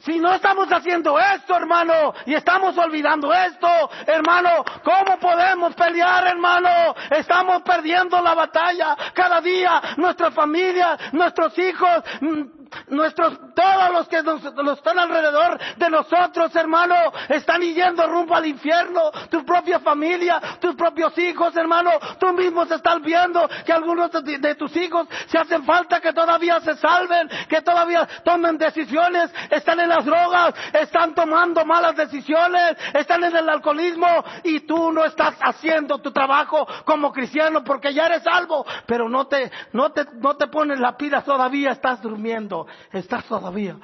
Si 0.00 0.18
no 0.18 0.32
estamos 0.34 0.68
haciendo 0.72 1.18
esto, 1.18 1.56
hermano, 1.56 2.14
y 2.24 2.34
estamos 2.34 2.76
olvidando 2.78 3.32
esto, 3.32 3.68
hermano, 4.06 4.64
¿cómo 4.82 5.18
podemos 5.18 5.74
pelear, 5.74 6.26
hermano? 6.26 6.94
Estamos 7.10 7.62
perdiendo 7.62 8.20
la 8.22 8.34
batalla 8.34 8.96
cada 9.12 9.40
día. 9.40 9.80
Nuestra 9.96 10.30
familia, 10.30 10.96
nuestros 11.12 11.58
hijos, 11.58 12.02
mm, 12.20 12.59
nuestros, 12.88 13.38
todos 13.54 13.90
los 13.92 14.08
que 14.08 14.22
nos, 14.22 14.42
están 14.78 14.98
alrededor 14.98 15.58
de 15.76 15.90
nosotros, 15.90 16.54
hermano, 16.54 16.94
están 17.28 17.60
yendo 17.62 18.06
rumbo 18.06 18.34
al 18.34 18.46
infierno. 18.46 19.10
Tu 19.30 19.44
propia 19.44 19.80
familia, 19.80 20.40
tus 20.60 20.74
propios 20.74 21.16
hijos, 21.18 21.56
hermano, 21.56 21.90
tú 22.18 22.32
mismo 22.32 22.62
estás 22.62 23.00
viendo 23.02 23.48
que 23.64 23.72
algunos 23.72 24.10
de, 24.12 24.38
de 24.38 24.54
tus 24.54 24.74
hijos 24.76 25.06
se 25.26 25.38
hacen 25.38 25.64
falta 25.64 26.00
que 26.00 26.12
todavía 26.12 26.60
se 26.60 26.76
salven, 26.76 27.28
que 27.48 27.62
todavía 27.62 28.06
tomen 28.24 28.58
decisiones, 28.58 29.30
están 29.50 29.80
en 29.80 29.88
las 29.88 30.04
drogas, 30.04 30.54
están 30.72 31.14
tomando 31.14 31.64
malas 31.64 31.96
decisiones, 31.96 32.76
están 32.94 33.24
en 33.24 33.36
el 33.36 33.48
alcoholismo 33.48 34.06
y 34.44 34.60
tú 34.60 34.92
no 34.92 35.04
estás 35.04 35.34
haciendo 35.40 35.98
tu 35.98 36.10
trabajo 36.12 36.66
como 36.84 37.12
cristiano 37.12 37.62
porque 37.64 37.92
ya 37.92 38.06
eres 38.06 38.22
salvo, 38.22 38.64
pero 38.86 39.08
no 39.08 39.26
te, 39.26 39.50
no 39.72 39.90
te, 39.92 40.04
no 40.14 40.36
te 40.36 40.48
pones 40.48 40.78
la 40.78 40.96
pila 40.96 41.22
todavía, 41.22 41.70
estás 41.70 42.00
durmiendo, 42.02 42.59
estás 42.92 43.24
todavía 43.26 43.76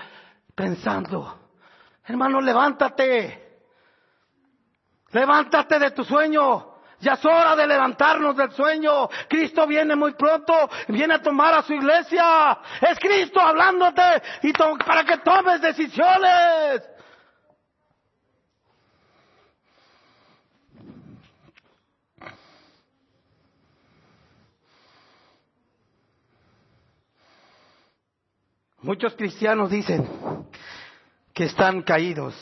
pensando. 0.55 1.39
Hermano, 2.05 2.41
levántate. 2.41 3.61
Levántate 5.13 5.79
de 5.79 5.91
tu 5.93 6.05
sueño. 6.05 6.75
Ya 7.01 7.13
es 7.13 7.25
hora 7.25 7.55
de 7.55 7.67
levantarnos 7.67 8.37
del 8.37 8.53
sueño. 8.53 9.09
Cristo 9.29 9.67
viene 9.67 9.95
muy 9.95 10.15
pronto, 10.15 10.69
viene 10.89 11.15
a 11.15 11.23
tomar 11.23 11.55
a 11.55 11.63
su 11.63 11.75
iglesia. 11.75 12.59
Es 12.81 12.99
Cristo 12.99 13.41
hablándote 13.41 14.23
y 14.43 14.53
para 14.53 15.05
que 15.05 15.19
tomes 15.19 15.61
decisiones. 15.61 16.96
Muchos 28.83 29.15
cristianos 29.15 29.71
dicen 29.71 30.07
que 31.33 31.45
están 31.45 31.83
caídos. 31.83 32.35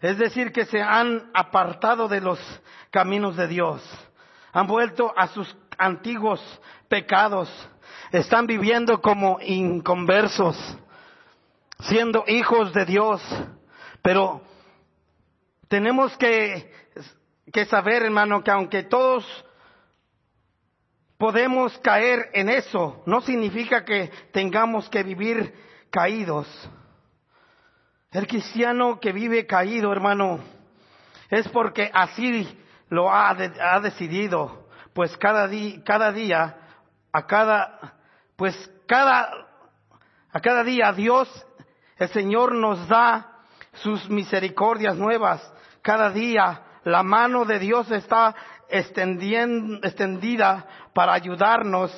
Es 0.00 0.16
decir, 0.16 0.52
que 0.52 0.64
se 0.64 0.80
han 0.80 1.30
apartado 1.34 2.06
de 2.06 2.20
los 2.20 2.38
caminos 2.90 3.36
de 3.36 3.48
Dios. 3.48 3.82
Han 4.52 4.68
vuelto 4.68 5.12
a 5.16 5.26
sus 5.28 5.56
antiguos 5.76 6.40
pecados. 6.88 7.50
Están 8.12 8.46
viviendo 8.46 9.00
como 9.00 9.38
inconversos, 9.40 10.56
siendo 11.80 12.24
hijos 12.28 12.72
de 12.72 12.84
Dios. 12.84 13.20
Pero 14.02 14.40
tenemos 15.66 16.16
que, 16.16 16.72
que 17.52 17.64
saber, 17.66 18.04
hermano, 18.04 18.44
que 18.44 18.52
aunque 18.52 18.84
todos 18.84 19.26
podemos 21.18 21.76
caer 21.78 22.30
en 22.32 22.48
eso, 22.48 23.02
no 23.06 23.20
significa 23.20 23.84
que 23.84 24.10
tengamos 24.32 24.88
que 24.88 25.02
vivir 25.02 25.52
caídos. 25.90 26.46
El 28.10 28.26
cristiano 28.26 28.98
que 29.00 29.12
vive 29.12 29.46
caído, 29.46 29.92
hermano, 29.92 30.38
es 31.28 31.46
porque 31.48 31.90
así 31.92 32.48
lo 32.88 33.12
ha, 33.12 33.34
de- 33.34 33.60
ha 33.60 33.80
decidido, 33.80 34.68
pues 34.94 35.14
cada 35.18 35.46
día, 35.46 35.82
cada 35.84 36.12
día, 36.12 36.56
a 37.12 37.26
cada, 37.26 37.94
pues 38.36 38.54
cada, 38.86 39.28
a 40.32 40.40
cada 40.40 40.64
día 40.64 40.92
Dios, 40.92 41.28
el 41.98 42.08
Señor 42.10 42.54
nos 42.54 42.88
da 42.88 43.40
sus 43.74 44.08
misericordias 44.08 44.96
nuevas. 44.96 45.42
Cada 45.82 46.10
día 46.10 46.62
la 46.84 47.02
mano 47.02 47.44
de 47.44 47.58
Dios 47.58 47.90
está 47.90 48.34
extendida 48.70 50.66
para 50.92 51.12
ayudarnos. 51.12 51.92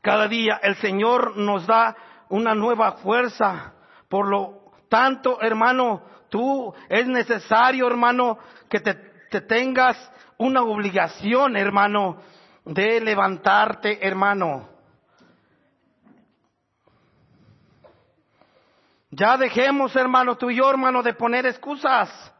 Cada 0.00 0.28
día 0.28 0.60
el 0.62 0.76
Señor 0.76 1.36
nos 1.36 1.66
da 1.66 1.96
una 2.28 2.54
nueva 2.54 2.92
fuerza. 2.92 3.74
Por 4.08 4.28
lo 4.28 4.72
tanto, 4.88 5.40
hermano, 5.40 6.02
tú 6.28 6.74
es 6.88 7.06
necesario, 7.06 7.86
hermano, 7.86 8.38
que 8.68 8.80
te, 8.80 8.94
te 9.30 9.40
tengas 9.40 9.96
una 10.38 10.62
obligación, 10.62 11.56
hermano, 11.56 12.20
de 12.64 13.00
levantarte, 13.00 14.06
hermano. 14.06 14.68
Ya 19.10 19.36
dejemos, 19.36 19.94
hermano, 19.94 20.36
tú 20.38 20.50
y 20.50 20.56
yo, 20.56 20.70
hermano, 20.70 21.02
de 21.02 21.12
poner 21.12 21.44
excusas. 21.44 22.08
Este- 22.10 22.32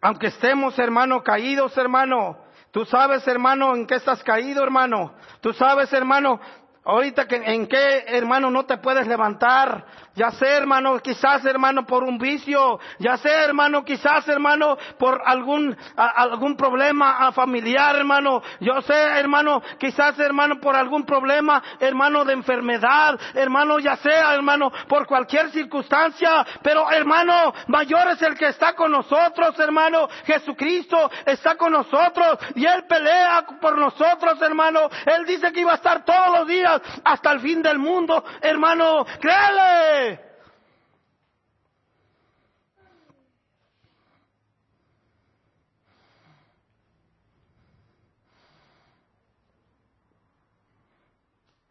Aunque 0.00 0.26
estemos, 0.28 0.78
hermano, 0.78 1.22
caídos, 1.22 1.76
hermano. 1.78 2.38
Tú 2.70 2.84
sabes, 2.84 3.26
hermano, 3.26 3.74
en 3.74 3.86
qué 3.86 3.94
estás 3.94 4.22
caído, 4.22 4.62
hermano. 4.62 5.14
Tú 5.40 5.52
sabes, 5.52 5.92
hermano, 5.92 6.40
ahorita 6.84 7.26
que 7.26 7.36
en 7.36 7.66
qué, 7.66 8.04
hermano, 8.08 8.50
no 8.50 8.66
te 8.66 8.76
puedes 8.78 9.06
levantar. 9.06 9.86
Ya 10.16 10.30
sé, 10.30 10.46
hermano, 10.46 10.98
quizás, 11.00 11.44
hermano, 11.44 11.84
por 11.84 12.04
un 12.04 12.18
vicio. 12.18 12.78
Ya 13.00 13.16
sé, 13.16 13.30
hermano, 13.30 13.84
quizás, 13.84 14.28
hermano, 14.28 14.76
por 14.96 15.20
algún, 15.24 15.76
algún 15.96 16.56
problema 16.56 17.32
familiar, 17.32 17.96
hermano. 17.96 18.40
Yo 18.60 18.80
sé, 18.82 18.94
hermano, 18.94 19.60
quizás, 19.78 20.16
hermano, 20.20 20.60
por 20.60 20.76
algún 20.76 21.04
problema, 21.04 21.60
hermano, 21.80 22.24
de 22.24 22.32
enfermedad. 22.32 23.18
Hermano, 23.34 23.80
ya 23.80 23.96
sea, 23.96 24.34
hermano, 24.34 24.70
por 24.86 25.06
cualquier 25.06 25.50
circunstancia. 25.50 26.46
Pero, 26.62 26.88
hermano, 26.92 27.52
mayor 27.66 28.08
es 28.12 28.22
el 28.22 28.36
que 28.36 28.48
está 28.48 28.74
con 28.74 28.92
nosotros, 28.92 29.58
hermano. 29.58 30.08
Jesucristo 30.26 31.10
está 31.26 31.56
con 31.56 31.72
nosotros 31.72 32.38
y 32.54 32.64
Él 32.64 32.84
pelea 32.88 33.44
por 33.60 33.76
nosotros, 33.76 34.40
hermano. 34.40 34.88
Él 35.06 35.24
dice 35.26 35.52
que 35.52 35.60
iba 35.60 35.72
a 35.72 35.76
estar 35.76 36.04
todos 36.04 36.38
los 36.38 36.46
días 36.46 36.80
hasta 37.02 37.32
el 37.32 37.40
fin 37.40 37.62
del 37.62 37.78
mundo, 37.78 38.24
hermano. 38.40 39.04
Créele. 39.20 40.03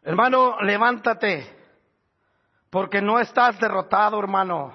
Hermano, 0.04 0.60
levántate, 0.60 1.50
porque 2.68 3.00
no 3.00 3.18
estás 3.18 3.58
derrotado, 3.58 4.18
hermano. 4.20 4.72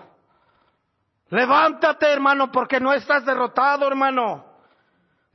Levántate, 1.29 2.11
hermano, 2.11 2.51
porque 2.51 2.79
no 2.79 2.91
estás 2.91 3.23
derrotado, 3.23 3.87
hermano. 3.87 4.43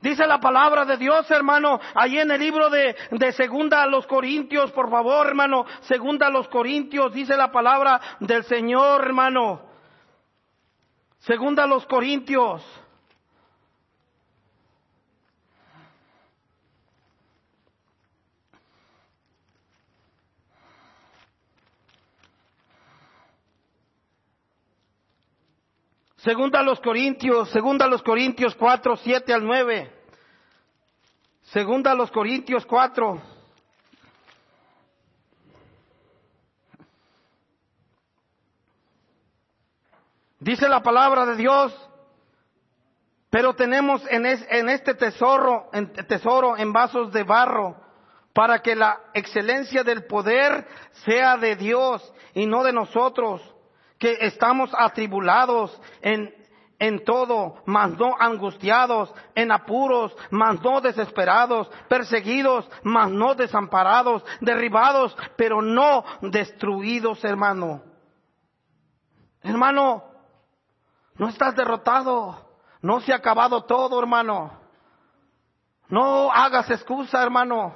Dice 0.01 0.27
la 0.27 0.39
palabra 0.39 0.83
de 0.83 0.97
Dios, 0.97 1.31
hermano, 1.31 1.79
ahí 1.95 2.19
en 2.19 2.29
el 2.29 2.39
libro 2.39 2.69
de, 2.69 2.95
de 3.11 3.31
Segunda 3.31 3.81
a 3.81 3.87
los 3.87 4.05
Corintios, 4.05 4.71
por 4.73 4.89
favor, 4.89 5.27
hermano, 5.27 5.65
Segunda 5.81 6.27
a 6.27 6.29
los 6.29 6.49
Corintios, 6.49 7.13
dice 7.13 7.37
la 7.37 7.49
palabra 7.49 7.99
del 8.19 8.43
Señor, 8.43 9.05
hermano. 9.05 9.61
Segunda 11.19 11.63
a 11.63 11.67
los 11.67 11.85
Corintios. 11.87 12.61
Segunda 26.25 26.61
a 26.61 26.63
los 26.63 26.79
Corintios, 26.79 27.51
segunda 27.51 27.85
a 27.85 27.87
los 27.87 28.01
Corintios 28.01 28.55
4, 28.55 28.95
7 28.95 29.31
al 29.31 29.45
9. 29.45 29.91
Segunda 31.43 31.91
a 31.91 31.93
los 31.93 32.09
Corintios 32.09 32.65
4. 32.65 33.21
Dice 40.39 40.67
la 40.67 40.81
palabra 40.81 41.27
de 41.27 41.35
Dios, 41.35 41.89
pero 43.29 43.53
tenemos 43.53 44.01
en, 44.09 44.25
en 44.25 44.69
este 44.69 44.95
tesoro, 44.95 45.69
en, 45.73 45.93
tesoro 45.93 46.57
en 46.57 46.73
vasos 46.73 47.13
de 47.13 47.21
barro, 47.21 47.79
para 48.33 48.63
que 48.63 48.75
la 48.75 48.99
excelencia 49.13 49.83
del 49.83 50.05
poder 50.05 50.67
sea 51.05 51.37
de 51.37 51.55
Dios 51.55 52.11
y 52.33 52.47
no 52.47 52.63
de 52.63 52.73
nosotros, 52.73 53.54
que 54.05 54.27
estamos 54.27 54.69
atribulados 54.77 55.75
en, 56.03 56.31
en 56.77 57.03
todo, 57.03 57.55
mas 57.65 57.97
no 57.97 58.15
angustiados, 58.19 59.11
en 59.33 59.51
apuros, 59.51 60.15
mas 60.29 60.61
no 60.61 60.79
desesperados, 60.79 61.67
perseguidos, 61.89 62.69
mas 62.83 63.09
no 63.09 63.33
desamparados, 63.33 64.23
derribados, 64.41 65.17
pero 65.35 65.63
no 65.63 66.05
destruidos, 66.21 67.23
hermano. 67.23 67.81
Hermano, 69.41 70.03
no 71.15 71.27
estás 71.29 71.55
derrotado. 71.55 72.45
No 72.83 72.99
se 72.99 73.11
ha 73.11 73.15
acabado 73.15 73.63
todo, 73.63 73.99
hermano. 73.99 74.51
No 75.89 76.31
hagas 76.31 76.69
excusa, 76.69 77.23
hermano. 77.23 77.73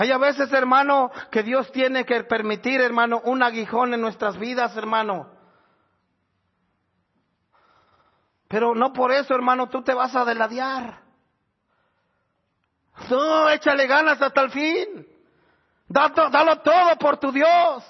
Hay 0.00 0.10
a 0.10 0.16
veces, 0.16 0.50
hermano, 0.54 1.10
que 1.30 1.42
Dios 1.42 1.70
tiene 1.72 2.06
que 2.06 2.24
permitir, 2.24 2.80
hermano, 2.80 3.20
un 3.22 3.42
aguijón 3.42 3.92
en 3.92 4.00
nuestras 4.00 4.38
vidas, 4.38 4.74
hermano. 4.74 5.28
Pero 8.48 8.74
no 8.74 8.94
por 8.94 9.12
eso, 9.12 9.34
hermano, 9.34 9.68
tú 9.68 9.82
te 9.82 9.92
vas 9.92 10.16
a 10.16 10.24
deladear. 10.24 11.02
No, 13.10 13.50
échale 13.50 13.86
ganas 13.86 14.22
hasta 14.22 14.40
el 14.40 14.50
fin. 14.50 15.06
Dalo 15.86 16.62
todo 16.62 16.96
por 16.98 17.18
tu 17.18 17.30
Dios 17.30 17.84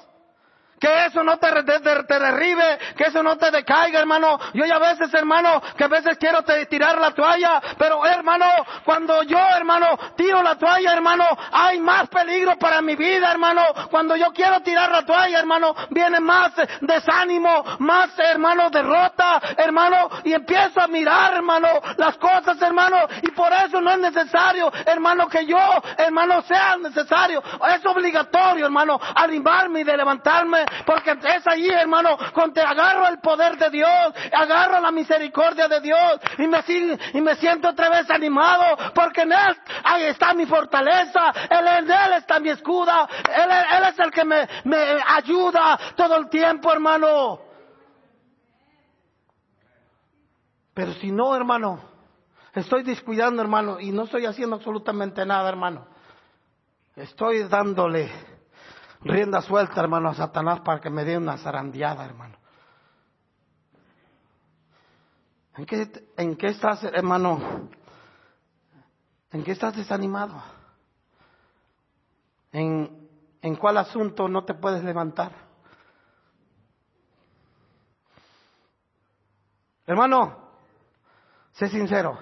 que 0.81 1.07
eso 1.07 1.23
no 1.23 1.37
te, 1.37 1.49
derribe, 1.53 2.79
que 2.97 3.05
eso 3.05 3.23
no 3.23 3.37
te 3.37 3.51
decaiga, 3.51 4.01
hermano. 4.01 4.39
Yo 4.55 4.65
ya 4.65 4.77
a 4.77 4.79
veces, 4.79 5.13
hermano, 5.13 5.61
que 5.77 5.85
a 5.85 5.89
veces 5.89 6.17
quiero 6.19 6.43
tirar 6.43 6.99
la 6.99 7.11
toalla, 7.11 7.61
pero 7.77 8.05
hermano, 8.07 8.47
cuando 8.85 9.23
yo, 9.25 9.39
hermano, 9.39 9.87
tiro 10.17 10.43
la 10.43 10.57
toalla, 10.57 10.95
hermano, 10.95 11.27
hay 11.53 11.81
más 11.81 12.09
peligro 12.09 12.57
para 12.59 12.81
mi 12.81 12.97
vida, 12.97 13.31
hermano. 13.31 13.63
Cuando 13.91 14.17
yo 14.17 14.33
quiero 14.33 14.61
tirar 14.61 14.91
la 14.91 15.05
toalla, 15.05 15.41
hermano, 15.41 15.75
viene 15.91 16.19
más 16.19 16.53
desánimo, 16.81 17.63
más, 17.81 18.19
hermano, 18.19 18.71
derrota, 18.71 19.39
hermano, 19.59 20.09
y 20.25 20.33
empiezo 20.33 20.81
a 20.81 20.87
mirar, 20.87 21.35
hermano, 21.35 21.69
las 21.99 22.17
cosas, 22.17 22.61
hermano, 22.63 22.97
y 23.21 23.31
por 23.33 23.53
eso 23.53 23.83
no 23.83 23.91
es 23.91 23.99
necesario, 23.99 24.73
hermano, 24.87 25.29
que 25.29 25.45
yo, 25.45 25.59
hermano, 25.99 26.41
sea 26.43 26.79
necesario. 26.79 27.43
Es 27.69 27.85
obligatorio, 27.85 28.65
hermano, 28.65 28.99
animarme 29.15 29.81
y 29.81 29.85
de 29.85 29.97
levantarme 29.99 30.70
porque 30.87 31.13
es 31.13 31.47
allí, 31.47 31.69
hermano, 31.69 32.17
cuando 32.33 32.63
agarro 32.63 33.09
el 33.09 33.19
poder 33.21 33.57
de 33.57 33.71
Dios, 33.71 34.15
agarro 34.33 34.81
la 34.81 34.91
misericordia 34.91 35.69
de 35.69 35.81
Dios 35.81 36.21
y 36.39 37.21
me, 37.21 37.35
siento 37.37 37.69
otra 37.69 37.89
vez 37.91 38.11
animado, 38.11 38.77
porque 38.95 39.23
en 39.23 39.33
Él, 39.33 39.57
ahí 39.85 40.05
está 40.05 40.35
mi 40.35 40.47
fortaleza, 40.47 41.33
en 41.49 41.91
Él 41.91 42.13
está 42.17 42.39
mi 42.41 42.51
escuda, 42.51 43.09
Él, 43.29 43.51
es 43.89 43.99
el 43.99 44.11
que 44.11 44.25
me 44.25 44.49
ayuda 45.07 45.79
todo 45.97 46.17
el 46.17 46.29
tiempo, 46.29 46.73
hermano. 46.73 47.51
Pero 50.75 50.95
si 50.95 51.11
no, 51.11 51.35
hermano, 51.37 51.83
estoy 52.55 52.83
descuidando, 52.83 53.43
hermano, 53.43 53.81
y 53.81 53.91
no 53.91 54.05
estoy 54.05 54.27
haciendo 54.27 54.57
absolutamente 54.57 55.27
nada, 55.27 55.49
hermano. 55.49 55.87
Estoy 56.97 57.45
dándole 57.45 58.11
rienda 59.03 59.41
suelta, 59.43 59.81
hermano, 59.81 60.11
a 60.11 60.15
Satanás 60.15 60.61
para 60.61 60.81
que 60.81 60.91
me 60.91 61.05
dé 61.05 61.17
una 61.17 61.39
zarandeada, 61.39 62.05
hermano. 62.05 62.37
¿En 65.57 65.67
qué, 65.67 65.91
¿En 66.17 66.37
qué 66.37 66.49
estás, 66.49 66.85
hermano? 66.85 67.69
¿En 69.33 69.45
qué 69.45 69.53
estás 69.53 69.77
desanimado? 69.77 70.43
¿En, 72.53 73.09
¿En 73.43 73.57
cuál 73.57 73.79
asunto 73.79 74.29
no 74.29 74.45
te 74.45 74.55
puedes 74.55 74.83
levantar? 74.83 75.33
Hermano, 79.87 80.37
sé 81.53 81.69
sincero. 81.69 82.19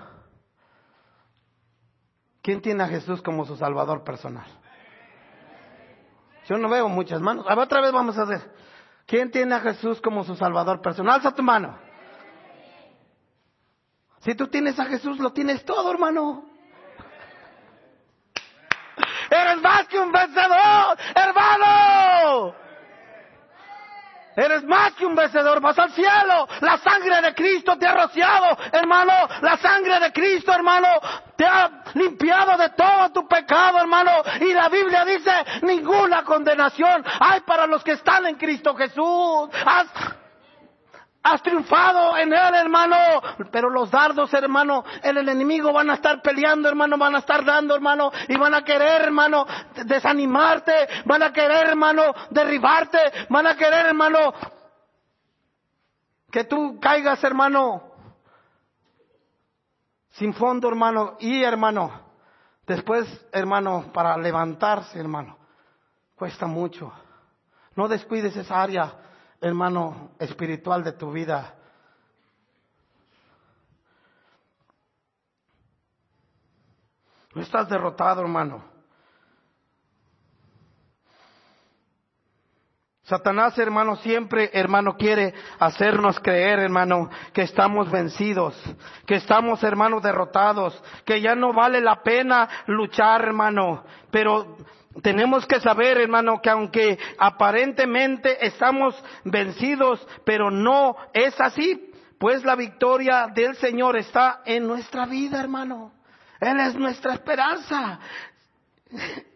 ¿Quién 2.41 2.63
tiene 2.63 2.83
a 2.83 2.89
Jesús 2.89 3.21
como 3.21 3.45
su 3.45 3.57
Salvador 3.57 4.05
personal? 4.05 4.47
Yo 6.49 6.57
no 6.57 6.71
veo 6.71 6.89
muchas 6.89 7.21
manos. 7.21 7.45
A 7.47 7.55
ver, 7.55 7.65
otra 7.65 7.83
vez 7.83 7.93
vamos 7.93 8.17
a 8.17 8.23
hacer. 8.23 8.41
¿Quién 9.07 9.31
tiene 9.31 9.55
a 9.55 9.61
Jesús 9.61 10.01
como 10.01 10.25
su 10.25 10.35
Salvador 10.35 10.81
personal? 10.81 11.17
Alza 11.17 11.35
tu 11.35 11.43
mano. 11.43 11.79
Si 14.21 14.35
tú 14.35 14.49
tienes 14.49 14.81
a 14.81 14.87
Jesús, 14.87 15.19
lo 15.19 15.33
tienes 15.33 15.63
todo, 15.67 15.91
hermano. 15.91 16.45
Eres 19.31 19.61
más 19.61 19.87
que 19.89 19.99
un 19.99 20.11
vencedor, 20.11 20.97
hermano. 21.15 22.55
Eres 24.39 24.63
más 24.63 24.93
que 24.93 25.05
un 25.05 25.17
vencedor, 25.17 25.61
vas 25.61 25.77
al 25.81 25.91
cielo. 25.91 26.47
La 26.61 26.79
sangre 26.79 27.21
de 27.21 27.35
Cristo 27.35 27.77
te 27.77 27.89
ha 27.89 27.93
rociado, 27.93 28.57
hermano. 28.71 29.13
La 29.43 29.57
sangre 29.57 29.99
de 29.99 30.13
Cristo, 30.13 30.53
hermano, 30.53 30.87
te 31.35 31.45
ha 31.45 31.83
limpiado 31.95 32.57
de 32.57 32.69
todo 32.69 33.11
tu 33.11 33.27
pecado, 33.27 33.81
hermano. 33.81 34.13
Y 34.41 34.53
la 34.55 34.69
Biblia 34.69 35.05
dice, 35.05 35.33
ninguna 35.63 36.23
condenación 36.23 37.05
hay 37.19 37.41
para 37.41 37.67
los 37.67 37.83
que 37.83 37.93
están 37.93 38.27
en 38.27 38.37
Cristo 38.37 38.77
Jesús. 38.77 39.49
Has 41.31 41.43
triunfado 41.43 42.17
en 42.17 42.33
él, 42.33 42.55
hermano. 42.55 42.97
Pero 43.51 43.69
los 43.69 43.91
dardos, 43.91 44.33
hermano, 44.33 44.83
en 45.03 45.19
el 45.19 45.29
enemigo 45.29 45.75
van 45.75 45.91
a 45.91 45.95
estar 45.95 46.23
peleando, 46.23 46.71
hermano, 46.71 46.97
van 46.97 47.17
a 47.17 47.19
estar 47.19 47.45
dando, 47.45 47.75
hermano, 47.75 48.11
y 48.29 48.37
van 48.39 48.55
a 48.55 48.65
querer, 48.65 49.03
hermano, 49.03 49.47
desanimarte, 49.85 50.73
van 51.05 51.23
a 51.23 51.33
querer, 51.33 51.69
hermano, 51.69 52.15
derribarte, 52.31 52.99
van 53.29 53.47
a 53.47 53.57
querer, 53.57 53.87
hermano, 53.87 54.33
que 56.31 56.45
tú 56.45 56.79
caigas, 56.81 57.23
hermano, 57.23 57.83
sin 60.13 60.33
fondo, 60.33 60.69
hermano, 60.69 61.17
y 61.21 61.43
hermano, 61.43 61.93
después, 62.67 63.07
hermano, 63.33 63.91
para 63.93 64.17
levantarse, 64.17 64.99
hermano, 64.99 65.37
cuesta 66.17 66.47
mucho. 66.47 66.91
No 67.77 67.87
descuides 67.87 68.35
esa 68.35 68.63
área 68.63 69.08
hermano, 69.41 70.13
espiritual 70.19 70.83
de 70.85 70.93
tu 70.93 71.13
vida. 71.13 71.55
No 77.35 77.43
estás 77.43 77.69
derrotado, 77.69 78.23
hermano. 78.23 78.79
Satanás, 83.09 83.59
hermano, 83.59 83.97
siempre, 83.97 84.51
hermano, 84.53 84.97
quiere 84.99 85.33
hacernos 85.59 86.21
creer, 86.21 86.59
hermano, 86.59 87.09
que 87.33 87.41
estamos 87.41 87.91
vencidos, 87.91 88.55
que 89.07 89.15
estamos, 89.15 89.63
hermano, 89.63 90.01
derrotados, 90.01 90.83
que 91.07 91.23
ya 91.23 91.35
no 91.35 91.55
vale 91.55 91.81
la 91.81 92.03
pena 92.03 92.47
luchar, 92.67 93.23
hermano. 93.23 93.83
Pero 94.11 94.59
tenemos 95.03 95.47
que 95.47 95.61
saber, 95.61 95.99
hermano, 95.99 96.41
que 96.41 96.51
aunque 96.51 96.99
aparentemente 97.19 98.45
estamos 98.47 98.95
vencidos, 99.25 100.07
pero 100.25 100.51
no 100.51 100.97
es 101.13 101.39
así, 101.41 101.93
pues 102.19 102.45
la 102.45 102.57
victoria 102.57 103.29
del 103.33 103.55
Señor 103.57 103.97
está 103.97 104.43
en 104.45 104.67
nuestra 104.67 105.07
vida, 105.07 105.39
hermano. 105.41 105.93
Él 106.41 106.59
es 106.61 106.75
nuestra 106.75 107.15
esperanza. 107.15 108.01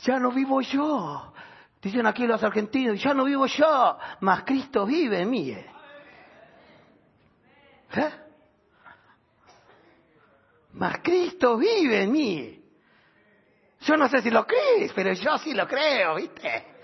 Ya 0.00 0.18
no 0.18 0.30
vivo 0.30 0.60
yo. 0.60 1.32
Dicen 1.80 2.06
aquí 2.06 2.26
los 2.26 2.42
argentinos, 2.42 3.02
ya 3.02 3.14
no 3.14 3.24
vivo 3.24 3.46
yo, 3.46 3.98
mas 4.20 4.42
Cristo 4.42 4.84
vive 4.84 5.22
en 5.22 5.30
mí. 5.30 5.50
¿Eh? 5.52 5.64
Mas 10.72 10.98
Cristo 11.02 11.56
vive 11.56 12.02
en 12.02 12.12
mí. 12.12 12.65
Yo 13.86 13.96
no 13.96 14.08
sé 14.08 14.20
si 14.20 14.30
lo 14.30 14.44
crees, 14.44 14.92
pero 14.92 15.12
yo 15.12 15.38
sí 15.38 15.54
lo 15.54 15.66
creo, 15.68 16.16
¿viste? 16.16 16.74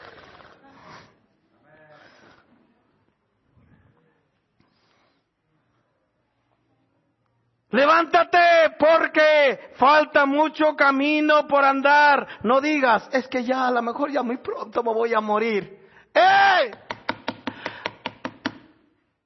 Levántate 7.71 8.77
porque 8.79 9.73
falta 9.75 10.27
mucho 10.27 10.77
camino 10.77 11.49
por 11.49 11.65
andar. 11.65 12.39
No 12.45 12.61
digas, 12.61 13.09
es 13.13 13.27
que 13.27 13.43
ya 13.43 13.67
a 13.67 13.73
lo 13.73 13.83
mejor 13.83 14.13
ya 14.13 14.23
muy 14.23 14.37
pronto 14.37 14.85
me 14.85 14.93
voy 14.93 15.13
a 15.13 15.21
morir. 15.21 15.81
¡Eh! 16.15 16.71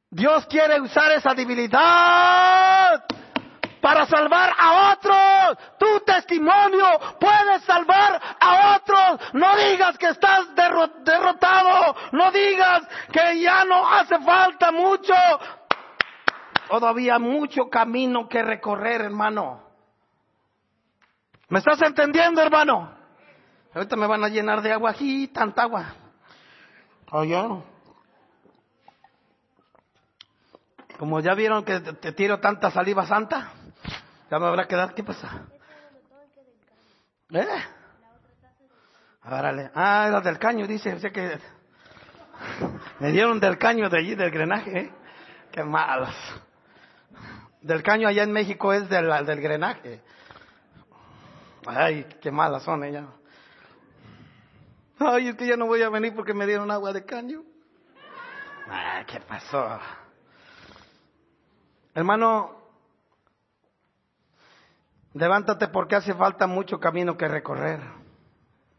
Dios 0.08 0.46
quiere 0.46 0.80
usar 0.80 1.12
esa 1.12 1.34
debilidad 1.34 3.04
para 3.87 4.05
salvar 4.07 4.53
a 4.59 4.94
otros. 4.94 5.59
Tu 5.79 6.01
testimonio 6.01 6.87
puede 7.20 7.61
salvar 7.61 8.20
a 8.40 8.75
otros. 8.75 9.33
No 9.33 9.57
digas 9.57 9.96
que 9.96 10.09
estás 10.09 10.53
derrotado. 10.57 11.94
No 12.11 12.33
digas 12.33 12.83
que 13.12 13.40
ya 13.40 13.64
no 13.64 13.88
hace 13.88 14.18
falta 14.18 14.72
mucho. 14.72 15.14
Todavía 16.68 17.20
mucho 17.20 17.70
camino 17.70 18.29
que 18.29 18.42
recorrer, 18.42 19.03
hermano. 19.03 19.62
¿Me 21.49 21.61
estás 21.61 21.81
entendiendo, 21.83 22.42
hermano? 22.42 22.90
Ahorita 23.72 23.94
me 23.94 24.09
van 24.09 24.25
a 24.25 24.29
llenar 24.29 24.62
de 24.62 24.72
agua 24.72 24.90
aquí, 24.90 25.29
tanta 25.29 25.62
agua. 25.62 25.94
Oye. 27.12 27.40
Como 30.99 31.20
ya 31.20 31.35
vieron 31.35 31.64
que 31.64 31.79
te 31.79 32.11
tiro 32.11 32.40
tanta 32.40 32.72
saliva 32.72 33.07
santa, 33.07 33.53
ya 34.30 34.38
me 34.38 34.46
habrá 34.46 34.66
quedado. 34.66 34.94
¿Qué 34.94 35.02
pasa? 35.02 35.46
¿Eh? 37.30 37.46
Árale. 39.22 39.70
Ah, 39.74 40.06
era 40.08 40.20
del 40.20 40.38
caño, 40.38 40.66
dice. 40.66 40.94
O 40.94 40.98
sea 40.98 41.10
que 41.10 41.38
me 43.00 43.10
dieron 43.10 43.40
del 43.40 43.58
caño 43.58 43.88
de 43.88 43.98
allí, 43.98 44.14
del 44.14 44.30
grenaje. 44.30 44.78
¿eh? 44.78 44.92
Qué 45.50 45.62
malos. 45.62 46.14
Del 47.60 47.82
caño 47.82 48.08
allá 48.08 48.22
en 48.22 48.32
México 48.32 48.72
es 48.72 48.88
del, 48.88 49.08
del 49.26 49.40
grenaje. 49.40 50.02
Ay, 51.66 52.06
qué 52.20 52.30
malas 52.30 52.62
son 52.62 52.84
ellas. 52.84 53.06
Ay, 54.98 55.28
es 55.28 55.34
que 55.34 55.46
ya 55.46 55.56
no 55.56 55.66
voy 55.66 55.82
a 55.82 55.88
venir 55.88 56.14
porque 56.14 56.32
me 56.32 56.46
dieron 56.46 56.70
agua 56.70 56.92
de 56.92 57.04
caño. 57.04 57.42
Ay, 58.68 59.04
¿qué 59.06 59.20
pasó? 59.20 59.78
Hermano, 61.94 62.65
levántate 65.16 65.68
porque 65.68 65.96
hace 65.96 66.14
falta 66.14 66.46
mucho 66.46 66.79
camino 66.79 67.16
que 67.16 67.29
recorrer. 67.29 67.81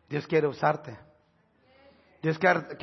Dios 0.09 0.25
quiere 0.27 0.47
usarte. 0.47 0.97
Dios 2.21 2.37
quiere, 2.37 2.77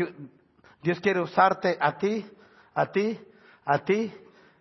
Dios 0.83 1.01
quiere 1.01 1.21
usarte 1.21 1.77
a 1.81 1.97
ti, 1.97 2.31
a 2.75 2.87
ti, 2.87 3.21
a 3.64 3.79
ti, 3.79 4.14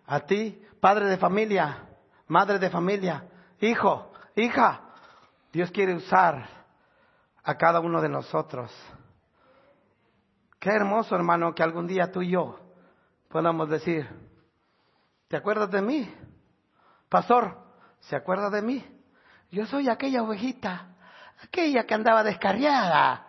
a 0.06 0.20
ti, 0.20 0.62
padre 0.80 1.06
de 1.06 1.16
familia, 1.16 1.84
madre 2.26 2.58
de 2.58 2.70
familia, 2.70 3.24
hijo, 3.60 4.12
hija. 4.34 4.80
Dios 5.52 5.70
quiere 5.70 5.94
usar 5.94 6.48
a 7.42 7.54
cada 7.56 7.80
uno 7.80 8.00
de 8.00 8.08
nosotros. 8.08 8.72
Qué 10.58 10.70
hermoso, 10.70 11.14
hermano, 11.14 11.54
que 11.54 11.62
algún 11.62 11.86
día 11.86 12.10
tú 12.10 12.22
y 12.22 12.30
yo 12.30 12.58
podamos 13.28 13.68
decir, 13.68 14.08
¿Te 15.34 15.38
acuerdas 15.38 15.68
de 15.70 15.82
mí? 15.82 16.14
Pastor, 17.08 17.56
¿se 18.08 18.16
acuerda 18.16 18.50
de 18.50 18.62
mí? 18.62 18.84
Yo 19.50 19.66
soy 19.66 19.88
aquella 19.88 20.22
ovejita, 20.22 20.96
aquella 21.42 21.84
que 21.84 21.94
andaba 21.94 22.22
descarriada. 22.22 23.26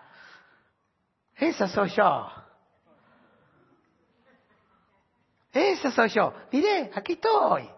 Esa 1.35 1.67
soy 1.67 1.89
yo. 1.89 2.31
Esa 5.51 5.91
soy 5.91 6.09
yo. 6.09 6.33
Mire, 6.51 6.91
aquí 6.93 7.13
estoy. 7.13 7.69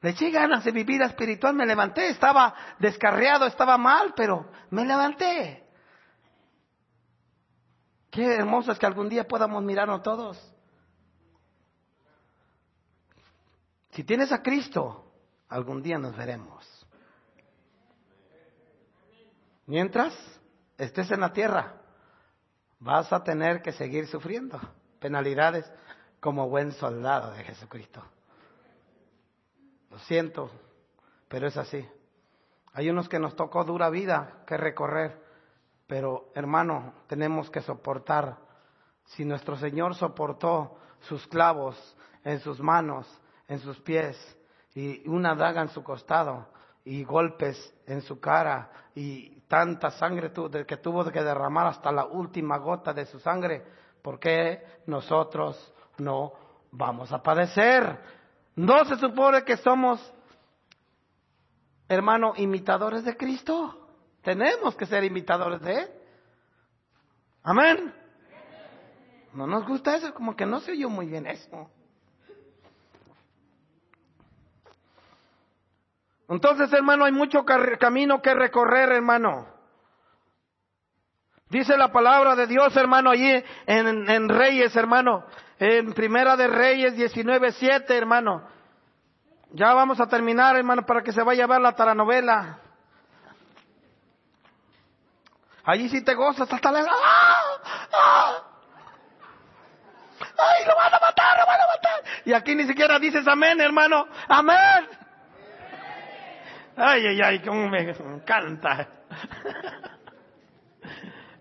Le 0.00 0.10
eché 0.10 0.30
ganas 0.30 0.64
de 0.64 0.72
mi 0.72 0.84
vida 0.84 1.06
espiritual, 1.06 1.54
me 1.54 1.64
levanté, 1.64 2.08
estaba 2.10 2.54
descarriado, 2.78 3.46
estaba 3.46 3.78
mal, 3.78 4.12
pero 4.14 4.50
me 4.70 4.84
levanté. 4.84 5.66
Qué 8.10 8.34
hermoso 8.36 8.70
es 8.70 8.78
que 8.78 8.86
algún 8.86 9.08
día 9.08 9.26
podamos 9.26 9.62
mirarnos 9.64 10.02
todos 10.02 10.53
Si 13.94 14.02
tienes 14.02 14.32
a 14.32 14.42
Cristo, 14.42 15.04
algún 15.48 15.80
día 15.80 15.98
nos 15.98 16.16
veremos. 16.16 16.66
Mientras 19.66 20.12
estés 20.76 21.12
en 21.12 21.20
la 21.20 21.32
tierra, 21.32 21.80
vas 22.80 23.12
a 23.12 23.22
tener 23.22 23.62
que 23.62 23.70
seguir 23.70 24.08
sufriendo 24.08 24.60
penalidades 24.98 25.70
como 26.18 26.48
buen 26.48 26.72
soldado 26.72 27.32
de 27.34 27.44
Jesucristo. 27.44 28.02
Lo 29.90 29.98
siento, 30.00 30.50
pero 31.28 31.46
es 31.46 31.56
así. 31.56 31.88
Hay 32.72 32.90
unos 32.90 33.08
que 33.08 33.20
nos 33.20 33.36
tocó 33.36 33.62
dura 33.62 33.90
vida 33.90 34.42
que 34.44 34.56
recorrer, 34.56 35.22
pero 35.86 36.32
hermano, 36.34 36.94
tenemos 37.06 37.48
que 37.48 37.60
soportar. 37.60 38.38
Si 39.04 39.24
nuestro 39.24 39.56
Señor 39.56 39.94
soportó 39.94 40.78
sus 41.02 41.24
clavos 41.28 41.96
en 42.24 42.40
sus 42.40 42.58
manos, 42.58 43.06
en 43.48 43.58
sus 43.60 43.80
pies 43.80 44.16
y 44.74 45.06
una 45.08 45.34
daga 45.34 45.62
en 45.62 45.68
su 45.68 45.82
costado 45.82 46.48
y 46.84 47.04
golpes 47.04 47.74
en 47.86 48.02
su 48.02 48.20
cara 48.20 48.70
y 48.94 49.40
tanta 49.48 49.90
sangre 49.90 50.32
que 50.66 50.76
tuvo 50.78 51.04
que 51.10 51.22
derramar 51.22 51.66
hasta 51.66 51.92
la 51.92 52.06
última 52.06 52.58
gota 52.58 52.92
de 52.92 53.06
su 53.06 53.18
sangre, 53.20 53.64
¿por 54.02 54.18
qué 54.18 54.64
nosotros 54.86 55.72
no 55.98 56.32
vamos 56.70 57.12
a 57.12 57.22
padecer? 57.22 57.98
¿No 58.56 58.84
se 58.84 58.96
supone 58.96 59.44
que 59.44 59.56
somos, 59.56 60.00
hermano, 61.88 62.34
imitadores 62.36 63.04
de 63.04 63.16
Cristo? 63.16 63.88
Tenemos 64.22 64.74
que 64.76 64.86
ser 64.86 65.04
imitadores 65.04 65.60
de 65.60 65.74
Él. 65.82 65.88
Amén. 67.42 67.94
No 69.34 69.46
nos 69.46 69.66
gusta 69.66 69.96
eso, 69.96 70.14
como 70.14 70.34
que 70.34 70.46
no 70.46 70.60
sé 70.60 70.78
yo 70.78 70.88
muy 70.88 71.06
bien 71.06 71.26
eso. 71.26 71.68
Entonces, 76.28 76.72
hermano, 76.72 77.04
hay 77.04 77.12
mucho 77.12 77.44
camino 77.44 78.22
que 78.22 78.34
recorrer, 78.34 78.92
hermano. 78.92 79.46
Dice 81.50 81.76
la 81.76 81.92
palabra 81.92 82.34
de 82.34 82.46
Dios, 82.46 82.74
hermano, 82.76 83.10
allí 83.10 83.44
en, 83.66 84.28
Reyes, 84.28 84.74
hermano. 84.74 85.24
En 85.58 85.92
Primera 85.92 86.36
de 86.36 86.48
Reyes 86.48 86.96
19.7, 86.96 87.84
hermano. 87.90 88.48
Ya 89.52 89.72
vamos 89.74 90.00
a 90.00 90.06
terminar, 90.06 90.56
hermano, 90.56 90.84
para 90.84 91.02
que 91.02 91.12
se 91.12 91.22
vaya 91.22 91.44
a 91.44 91.46
ver 91.46 91.60
la 91.60 91.76
taranovela. 91.76 92.58
Allí 95.64 95.88
sí 95.88 96.02
te 96.02 96.14
gozas 96.14 96.52
hasta 96.52 96.72
la... 96.72 96.80
¡Ah! 96.80 97.42
¡Ah! 97.92 98.42
¡Ay, 100.36 100.66
lo 100.66 100.74
van 100.74 100.94
a 100.94 100.98
matar, 100.98 101.38
lo 101.38 101.46
van 101.46 101.60
a 101.60 101.66
matar! 101.66 102.04
Y 102.24 102.32
aquí 102.32 102.54
ni 102.54 102.66
siquiera 102.66 102.98
dices 102.98 103.26
amén, 103.28 103.60
hermano. 103.60 104.06
Amén. 104.28 105.03
Ay, 106.76 107.06
ay, 107.06 107.20
ay, 107.22 107.40
cómo 107.40 107.68
me 107.68 107.90
encanta. 107.90 108.88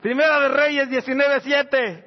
Primera 0.01 0.39
de 0.41 0.49
Reyes 0.49 0.89
19.7. 0.89 2.05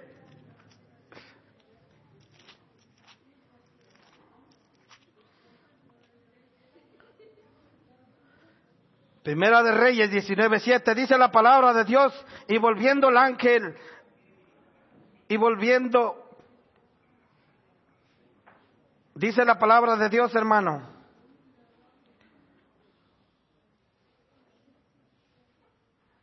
Primera 9.24 9.60
de 9.64 9.72
Reyes 9.72 10.10
19.7 10.12 10.94
dice 10.94 11.18
la 11.18 11.32
palabra 11.32 11.72
de 11.72 11.84
Dios 11.84 12.14
y 12.46 12.58
volviendo 12.58 13.08
el 13.08 13.16
ángel 13.16 13.76
y 15.26 15.36
volviendo 15.36 16.30
dice 19.16 19.44
la 19.44 19.58
palabra 19.58 19.96
de 19.96 20.08
Dios 20.10 20.32
hermano 20.32 20.95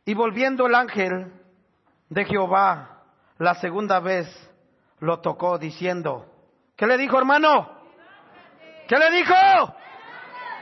Y 0.04 0.14
volviendo 0.14 0.66
el 0.66 0.74
ángel 0.74 1.32
de 2.10 2.24
Jehová 2.26 3.02
la 3.38 3.54
segunda 3.54 4.00
vez 4.00 4.28
lo 5.00 5.20
tocó 5.20 5.58
diciendo, 5.58 6.26
¿qué 6.76 6.86
le 6.86 6.98
dijo 6.98 7.18
hermano? 7.18 7.70
¿Qué 8.86 8.98
le 8.98 9.10
dijo? 9.10 9.34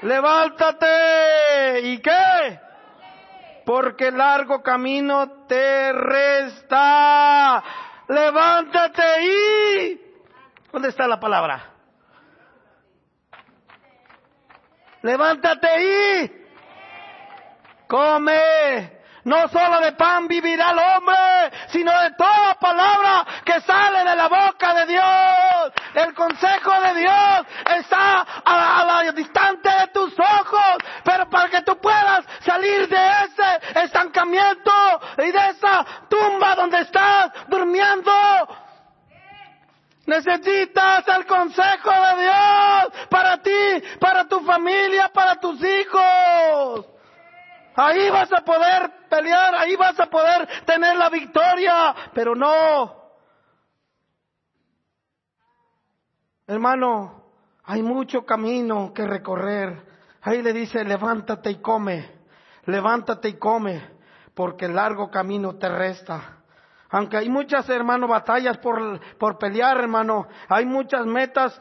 Levántate. 0.03 1.81
¿Y 1.83 1.99
qué? 1.99 2.61
Porque 3.67 4.13
largo 4.13 4.63
camino 4.63 5.47
te 5.47 5.93
resta. 5.93 7.63
Levántate 8.09 9.03
y... 9.23 10.01
¿Dónde 10.73 10.89
está 10.89 11.07
la 11.07 11.19
palabra? 11.19 11.71
Levántate 15.03 15.69
y... 15.83 16.43
Come 17.89 19.02
no 19.25 19.49
solo 19.49 19.81
de 19.81 19.93
pan 19.93 20.27
vivirá 20.27 20.71
el 20.71 20.79
hombre, 20.79 21.17
sino 21.69 21.93
de 22.03 22.11
toda 22.13 22.55
palabra 22.55 23.25
que 23.45 23.61
sale 23.61 23.99
de 23.99 24.17
la 24.17 24.29
boca 24.29 24.75
de 24.75 24.87
Dios. 24.87 25.73
El 25.95 26.15
consejo 26.15 26.73
de 26.81 27.01
Dios 27.01 27.47
está 27.79 28.21
a 28.45 28.85
la, 28.85 29.13
distante 29.13 29.69
de 29.69 29.87
tus 29.89 30.19
ojos, 30.19 30.77
pero 31.05 31.29
para 31.29 31.51
que 31.51 31.63
tú 31.63 31.77
puedas 31.79 32.25
salir 32.45 32.89
de 32.89 32.97
ese 32.97 33.81
estancamiento 33.83 34.73
y 35.19 35.31
de 35.31 35.51
esa 35.51 35.85
tumba 36.09 36.55
donde 36.55 36.81
estás 36.81 37.31
durmiendo, 37.49 38.13
Necesitas 40.05 41.07
el 41.07 41.25
consejo 41.27 41.91
de 41.91 42.23
Dios 42.23 43.09
para 43.09 43.41
ti, 43.41 43.89
para 44.01 44.27
tu 44.27 44.41
familia, 44.41 45.09
para 45.11 45.37
tus 45.37 45.63
hijos. 45.63 46.87
Ahí 47.75 48.11
vas 48.11 48.33
a 48.33 48.43
poder 48.45 48.91
pelear, 49.09 49.55
ahí 49.55 49.77
vas 49.77 49.99
a 49.99 50.07
poder 50.07 50.49
tener 50.67 50.97
la 50.97 51.09
victoria, 51.09 51.95
pero 52.15 52.35
no. 52.35 53.03
Hermano, 56.47 57.23
hay 57.65 57.83
mucho 57.83 58.27
camino 58.27 58.93
que 58.93 59.07
recorrer. 59.07 59.87
Ahí 60.23 60.43
le 60.43 60.53
dice, 60.53 60.85
levántate 60.85 61.51
y 61.51 61.61
come, 61.61 62.11
levántate 62.67 63.31
y 63.31 63.39
come, 63.39 63.83
porque 64.35 64.67
el 64.67 64.75
largo 64.75 65.11
camino 65.11 65.57
te 65.57 65.69
resta. 65.69 66.43
Aunque 66.91 67.17
hay 67.17 67.31
muchas, 67.31 67.69
hermano, 67.71 68.07
batallas 68.07 68.59
por, 68.59 69.01
por 69.17 69.39
pelear, 69.39 69.79
hermano, 69.79 70.29
hay 70.49 70.67
muchas 70.67 71.07
metas 71.07 71.59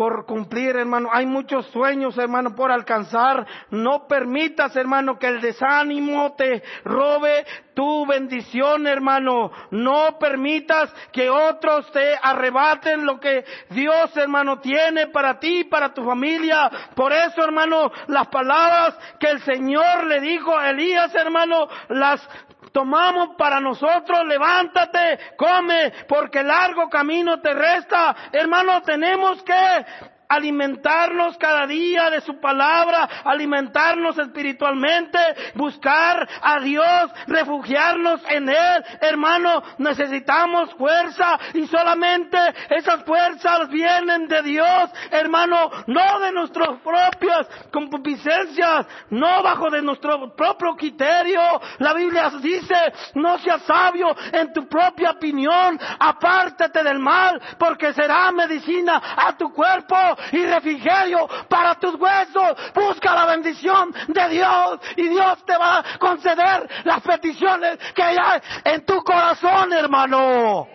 por 0.00 0.24
cumplir, 0.24 0.76
hermano. 0.76 1.10
Hay 1.12 1.26
muchos 1.26 1.66
sueños, 1.66 2.16
hermano, 2.16 2.54
por 2.54 2.72
alcanzar. 2.72 3.46
No 3.68 4.06
permitas, 4.08 4.74
hermano, 4.74 5.18
que 5.18 5.26
el 5.26 5.42
desánimo 5.42 6.32
te 6.38 6.62
robe 6.86 7.44
tu 7.74 8.06
bendición, 8.06 8.86
hermano. 8.86 9.52
No 9.70 10.18
permitas 10.18 10.90
que 11.12 11.28
otros 11.28 11.92
te 11.92 12.16
arrebaten 12.22 13.04
lo 13.04 13.20
que 13.20 13.44
Dios, 13.68 14.16
hermano, 14.16 14.58
tiene 14.60 15.08
para 15.08 15.38
ti, 15.38 15.64
para 15.64 15.92
tu 15.92 16.02
familia. 16.02 16.70
Por 16.94 17.12
eso, 17.12 17.44
hermano, 17.44 17.92
las 18.06 18.28
palabras 18.28 18.96
que 19.18 19.28
el 19.28 19.42
Señor 19.42 20.06
le 20.06 20.22
dijo 20.22 20.56
a 20.56 20.70
Elías, 20.70 21.14
hermano, 21.14 21.68
las 21.90 22.26
tomamos 22.72 23.36
para 23.36 23.60
nosotros, 23.60 24.26
levántate, 24.26 25.18
come, 25.36 25.92
porque 26.08 26.42
largo 26.42 26.88
camino 26.88 27.40
te 27.40 27.52
resta. 27.54 28.14
Hermano, 28.32 28.82
tenemos 28.82 29.42
que 29.42 29.86
alimentarnos 30.30 31.36
cada 31.38 31.66
día 31.66 32.08
de 32.08 32.20
su 32.20 32.40
palabra, 32.40 33.08
alimentarnos 33.24 34.16
espiritualmente, 34.16 35.18
buscar 35.54 36.26
a 36.40 36.60
Dios, 36.60 37.10
refugiarnos 37.26 38.22
en 38.28 38.48
Él. 38.48 38.84
Hermano, 39.00 39.62
necesitamos 39.78 40.72
fuerza 40.74 41.38
y 41.52 41.66
solamente 41.66 42.38
esas 42.70 43.02
fuerzas 43.04 43.68
vienen 43.68 44.28
de 44.28 44.42
Dios, 44.42 44.90
hermano, 45.10 45.70
no 45.88 46.20
de 46.20 46.32
nuestras 46.32 46.78
propias 46.78 47.48
concupiscencias, 47.72 48.86
no 49.10 49.42
bajo 49.42 49.68
de 49.68 49.82
nuestro 49.82 50.34
propio 50.36 50.76
criterio. 50.76 51.40
La 51.78 51.92
Biblia 51.92 52.30
dice, 52.40 52.76
no 53.14 53.36
seas 53.38 53.62
sabio 53.62 54.14
en 54.32 54.52
tu 54.52 54.68
propia 54.68 55.10
opinión, 55.10 55.78
apártate 55.98 56.84
del 56.84 57.00
mal, 57.00 57.40
porque 57.58 57.92
será 57.92 58.30
medicina 58.30 59.02
a 59.16 59.36
tu 59.36 59.52
cuerpo 59.52 59.96
y 60.32 60.44
refrigerio 60.44 61.28
para 61.48 61.74
tus 61.76 61.94
huesos. 61.94 62.56
Busca 62.74 63.14
la 63.14 63.26
bendición 63.26 63.92
de 64.08 64.28
Dios 64.28 64.80
y 64.96 65.08
Dios 65.08 65.44
te 65.44 65.56
va 65.56 65.78
a 65.78 65.98
conceder 65.98 66.68
las 66.84 67.00
peticiones 67.02 67.78
que 67.94 68.02
hay 68.02 68.40
en 68.64 68.84
tu 68.84 69.02
corazón, 69.02 69.72
hermano. 69.72 70.66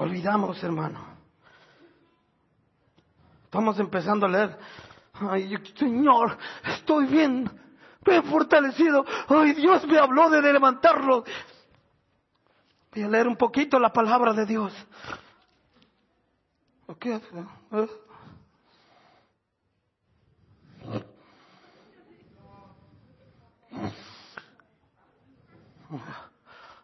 Olvidamos, 0.00 0.62
hermano. 0.64 1.10
Estamos 3.44 3.78
empezando 3.78 4.24
a 4.24 4.28
leer. 4.30 4.58
Ay, 5.28 5.54
Señor, 5.76 6.38
estoy 6.64 7.04
bien, 7.04 7.50
bien 8.06 8.24
fortalecido. 8.24 9.04
Ay, 9.28 9.52
Dios 9.52 9.86
me 9.86 9.98
habló 9.98 10.30
de 10.30 10.40
levantarlo. 10.40 11.24
Voy 12.92 13.02
a 13.04 13.08
leer 13.08 13.28
un 13.28 13.36
poquito 13.36 13.78
la 13.78 13.92
palabra 13.92 14.32
de 14.32 14.46
Dios. 14.46 14.72
Okay. 16.86 17.20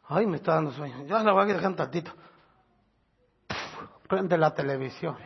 Ay, 0.09 0.27
me 0.27 0.37
está 0.37 0.55
dando 0.55 0.71
sueño. 0.71 1.05
Ya 1.07 1.23
la 1.23 1.33
voy 1.33 1.43
a 1.43 1.47
dejar 1.47 1.71
un 1.71 1.77
tantito. 1.77 2.13
Prende 4.09 4.39
la 4.39 4.55
televisión. 4.55 5.17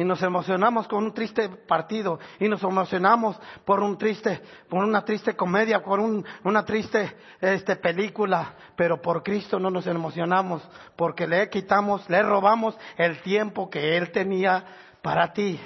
Y 0.00 0.04
nos 0.04 0.22
emocionamos 0.22 0.88
con 0.88 1.04
un 1.04 1.12
triste 1.12 1.46
partido 1.50 2.18
y 2.38 2.48
nos 2.48 2.62
emocionamos 2.62 3.38
por 3.66 3.80
un 3.80 3.98
triste 3.98 4.40
por 4.66 4.82
una 4.82 5.04
triste 5.04 5.36
comedia 5.36 5.82
por 5.82 6.00
un, 6.00 6.24
una 6.42 6.64
triste 6.64 7.18
este 7.38 7.76
película 7.76 8.54
pero 8.76 9.02
por 9.02 9.22
Cristo 9.22 9.58
no 9.58 9.70
nos 9.70 9.86
emocionamos 9.86 10.66
porque 10.96 11.26
le 11.26 11.50
quitamos 11.50 12.08
le 12.08 12.22
robamos 12.22 12.78
el 12.96 13.20
tiempo 13.20 13.68
que 13.68 13.98
él 13.98 14.10
tenía 14.10 14.64
para 15.02 15.34
ti 15.34 15.60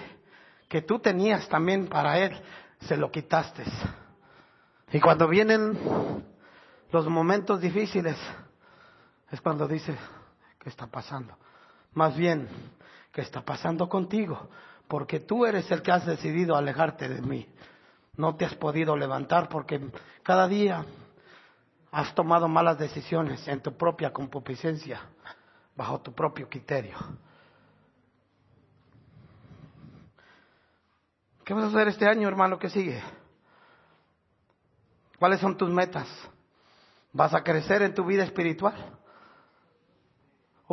que 0.68 0.82
tú 0.82 0.98
tenías 0.98 1.48
también 1.48 1.86
para 1.86 2.18
él 2.18 2.36
se 2.80 2.96
lo 2.96 3.12
quitaste. 3.12 3.62
Y 4.90 4.98
cuando 4.98 5.28
vienen 5.28 5.78
los 6.90 7.06
momentos 7.06 7.60
difíciles 7.60 8.16
es 9.30 9.40
cuando 9.40 9.68
dice 9.68 9.96
qué 10.58 10.70
está 10.70 10.88
pasando 10.88 11.36
más 11.92 12.16
bien 12.16 12.48
¿Qué 13.14 13.20
está 13.20 13.42
pasando 13.42 13.88
contigo? 13.88 14.48
Porque 14.88 15.20
tú 15.20 15.46
eres 15.46 15.70
el 15.70 15.82
que 15.82 15.92
has 15.92 16.04
decidido 16.04 16.56
alejarte 16.56 17.08
de 17.08 17.22
mí. 17.22 17.46
No 18.16 18.34
te 18.34 18.44
has 18.44 18.56
podido 18.56 18.96
levantar 18.96 19.48
porque 19.48 19.80
cada 20.24 20.48
día 20.48 20.84
has 21.92 22.12
tomado 22.16 22.48
malas 22.48 22.76
decisiones 22.76 23.46
en 23.46 23.62
tu 23.62 23.72
propia 23.76 24.12
concupiscencia, 24.12 25.00
bajo 25.76 26.00
tu 26.00 26.12
propio 26.12 26.48
criterio. 26.48 26.96
¿Qué 31.44 31.54
vas 31.54 31.64
a 31.64 31.68
hacer 31.68 31.86
este 31.86 32.08
año, 32.08 32.26
hermano, 32.26 32.58
que 32.58 32.68
sigue? 32.68 33.00
¿Cuáles 35.20 35.38
son 35.38 35.56
tus 35.56 35.70
metas? 35.70 36.08
¿Vas 37.12 37.32
a 37.32 37.44
crecer 37.44 37.82
en 37.82 37.94
tu 37.94 38.04
vida 38.04 38.24
espiritual? 38.24 38.98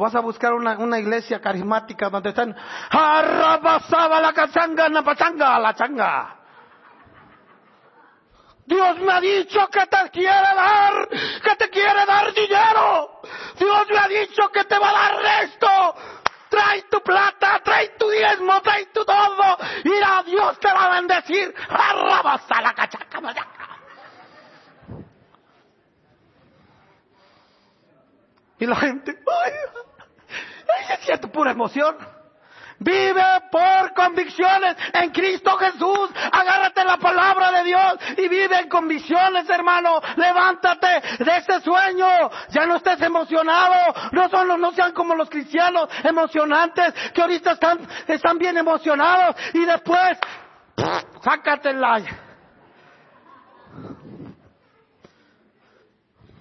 ¿O 0.01 0.03
vas 0.03 0.15
a 0.15 0.19
buscar 0.19 0.51
una, 0.53 0.79
una 0.79 0.97
iglesia 0.97 1.39
carismática 1.39 2.09
donde 2.09 2.29
están 2.29 2.57
arrabasaba 2.89 4.19
la 4.19 4.33
cachanga, 4.33 4.89
napachanga, 4.89 5.59
la 5.59 5.75
changa? 5.75 6.39
Dios 8.65 8.97
me 8.97 9.13
ha 9.13 9.21
dicho 9.21 9.67
que 9.67 9.85
te 9.85 10.09
quiere 10.09 10.55
dar, 10.55 11.07
que 11.07 11.55
te 11.55 11.69
quiere 11.69 12.03
dar 12.07 12.33
dinero. 12.33 13.21
Dios 13.59 13.87
me 13.91 13.99
ha 13.99 14.07
dicho 14.07 14.49
que 14.51 14.63
te 14.63 14.79
va 14.79 14.89
a 14.89 14.93
dar 14.93 15.21
resto. 15.21 15.67
Trae 16.49 16.81
tu 16.89 16.99
plata, 17.01 17.61
trae 17.63 17.89
tu 17.89 18.09
diezmo, 18.09 18.59
trae 18.63 18.87
tu 18.87 19.05
todo. 19.05 19.57
Mira, 19.83 20.23
Dios 20.25 20.59
te 20.59 20.73
va 20.73 20.85
a 20.85 20.95
bendecir. 20.95 21.53
Arrabasa 21.69 22.59
la 22.59 22.73
cachaca, 22.73 23.21
Y 28.57 28.65
la 28.67 28.75
gente, 28.75 29.11
ay, 29.11 29.53
siente 31.01 31.27
pura 31.27 31.51
emoción. 31.51 31.95
Vive 32.83 33.23
por 33.51 33.93
convicciones 33.93 34.75
en 34.93 35.11
Cristo 35.11 35.55
Jesús. 35.57 36.09
Agárrate 36.31 36.83
la 36.83 36.97
palabra 36.97 37.51
de 37.51 37.63
Dios 37.65 37.93
y 38.17 38.27
vive 38.27 38.59
en 38.59 38.69
convicciones, 38.69 39.47
hermano. 39.51 40.01
Levántate 40.15 41.23
de 41.23 41.37
ese 41.37 41.61
sueño. 41.61 42.07
Ya 42.49 42.65
no 42.65 42.77
estés 42.77 42.99
emocionado. 43.01 43.93
No 44.13 44.27
son 44.29 44.47
los, 44.47 44.57
no 44.57 44.71
sean 44.71 44.93
como 44.93 45.13
los 45.13 45.29
cristianos 45.29 45.89
emocionantes 46.03 46.91
que 47.13 47.21
ahorita 47.21 47.51
están, 47.51 47.87
están 48.07 48.39
bien 48.39 48.57
emocionados 48.57 49.35
y 49.53 49.63
después, 49.63 50.17
sácatela. 51.23 52.01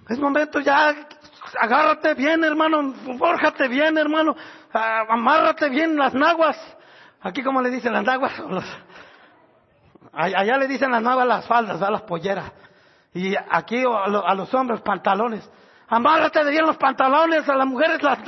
Es 0.09 0.19
momento 0.19 0.59
ya 0.61 1.07
agárrate 1.59 2.15
bien, 2.15 2.45
hermano, 2.45 2.95
fórjate 3.19 3.69
bien, 3.69 3.97
hermano, 3.97 4.37
ah, 4.73 5.05
amárrate 5.09 5.69
bien 5.69 5.97
las 5.97 6.15
naguas. 6.15 6.59
Aquí 7.23 7.43
como 7.43 7.61
le 7.61 7.71
dicen 7.71 7.93
las 7.93 8.05
naguas, 8.05 8.33
allá 10.13 10.57
le 10.57 10.67
dicen 10.67 10.91
las 10.91 11.03
naguas 11.03 11.27
las 11.27 11.47
faldas, 11.47 11.81
a 11.81 11.91
las 11.91 12.03
polleras. 12.03 12.53
Y 13.13 13.35
aquí 13.37 13.83
a 13.85 14.35
los 14.35 14.55
hombres 14.55 14.81
pantalones. 14.83 15.49
Amárrate 15.89 16.49
bien 16.49 16.65
los 16.67 16.77
pantalones, 16.77 17.49
a 17.49 17.57
las 17.57 17.67
mujeres 17.67 18.01
las, 18.03 18.19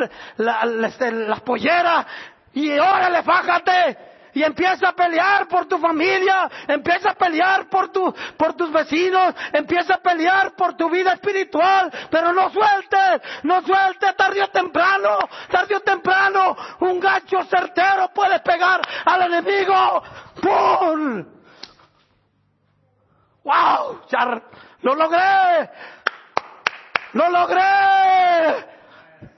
este, 0.84 1.12
las 1.12 1.40
polleras. 1.42 2.06
Y 2.52 2.72
órale, 2.72 3.22
fájate. 3.22 4.11
Y 4.34 4.42
empieza 4.42 4.88
a 4.88 4.92
pelear 4.92 5.46
por 5.48 5.66
tu 5.66 5.78
familia, 5.78 6.50
empieza 6.66 7.10
a 7.10 7.14
pelear 7.14 7.68
por, 7.68 7.90
tu, 7.90 8.14
por 8.36 8.54
tus 8.54 8.72
vecinos, 8.72 9.34
empieza 9.52 9.94
a 9.94 9.98
pelear 9.98 10.54
por 10.56 10.74
tu 10.74 10.88
vida 10.88 11.12
espiritual, 11.12 11.90
pero 12.10 12.32
no 12.32 12.50
sueltes, 12.50 13.22
no 13.42 13.62
sueltes 13.62 14.16
tarde 14.16 14.42
o 14.42 14.48
temprano, 14.48 15.18
tarde 15.50 15.76
o 15.76 15.80
temprano, 15.80 16.56
un 16.80 17.00
gacho 17.00 17.42
certero 17.44 18.08
puede 18.14 18.40
pegar 18.40 18.80
al 19.04 19.32
enemigo. 19.32 20.02
¡Pum! 20.40 21.24
¡Wow! 23.44 24.02
Lo 24.82 24.94
logré. 24.94 25.70
Lo 27.12 27.28
logré. 27.28 28.71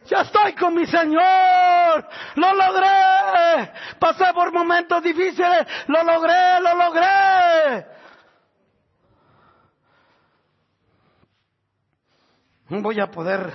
Ya 0.07 0.21
estoy 0.21 0.55
con 0.55 0.75
mi 0.75 0.87
Señor. 0.87 2.09
Lo 2.37 2.55
logré. 2.55 3.73
Pasé 3.99 4.33
por 4.35 4.53
momentos 4.53 5.03
difíciles. 5.03 5.67
Lo 5.87 6.03
logré, 6.03 6.61
lo 6.61 6.75
logré. 6.75 7.87
No 12.69 12.83
voy 12.83 13.01
a 13.01 13.11
poder. 13.11 13.53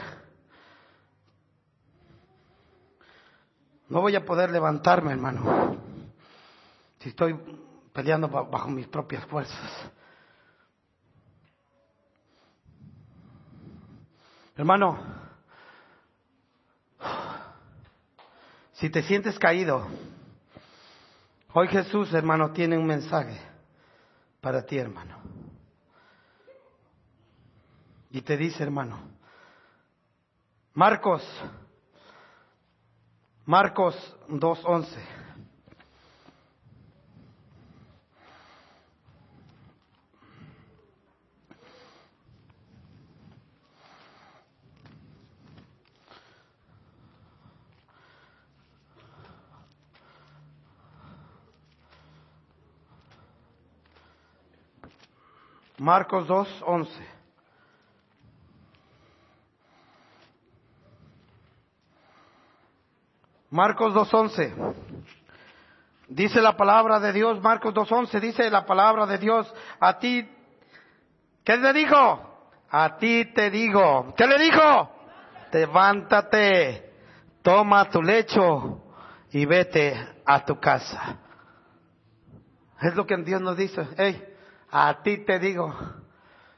No 3.89 4.01
voy 4.01 4.15
a 4.15 4.25
poder 4.25 4.49
levantarme, 4.51 5.11
hermano. 5.11 5.77
Si 6.99 7.09
estoy 7.09 7.37
peleando 7.93 8.27
bajo 8.27 8.69
mis 8.69 8.87
propias 8.87 9.25
fuerzas. 9.25 9.91
Hermano, 14.55 15.18
si 18.79 18.89
te 18.89 19.03
sientes 19.03 19.37
caído, 19.37 19.85
hoy 21.53 21.67
Jesús, 21.67 22.13
hermano, 22.13 22.51
tiene 22.51 22.77
un 22.77 22.85
mensaje 22.85 23.37
para 24.39 24.65
ti, 24.65 24.77
hermano. 24.77 25.17
Y 28.11 28.21
te 28.21 28.37
dice, 28.37 28.63
hermano, 28.63 28.97
Marcos, 30.73 31.21
Marcos 33.45 33.95
2.11. 34.29 35.18
Marcos 55.89 56.27
2, 56.27 56.63
11. 56.67 57.07
Marcos 63.49 63.95
2.11. 63.95 64.75
Dice 66.09 66.41
la 66.43 66.55
palabra 66.55 66.99
de 66.99 67.11
Dios, 67.11 67.41
Marcos 67.41 67.73
2.11, 67.73 68.19
dice 68.19 68.51
la 68.51 68.67
palabra 68.67 69.07
de 69.07 69.17
Dios, 69.17 69.51
a 69.79 69.97
ti, 69.97 70.29
¿qué 71.43 71.57
le 71.57 71.73
dijo? 71.73 72.51
A 72.69 72.97
ti 72.97 73.25
te 73.33 73.49
digo, 73.49 74.13
¿qué 74.15 74.27
le 74.27 74.37
dijo? 74.37 74.91
Levántate, 75.51 76.93
toma 77.41 77.89
tu 77.89 78.03
lecho 78.03 78.83
y 79.31 79.43
vete 79.43 79.95
a 80.23 80.45
tu 80.45 80.59
casa. 80.59 81.17
Es 82.79 82.93
lo 82.93 83.07
que 83.07 83.17
Dios 83.17 83.41
nos 83.41 83.57
dice. 83.57 83.87
Hey, 83.97 84.28
a 84.71 85.01
ti 85.01 85.25
te 85.25 85.39
digo, 85.39 85.73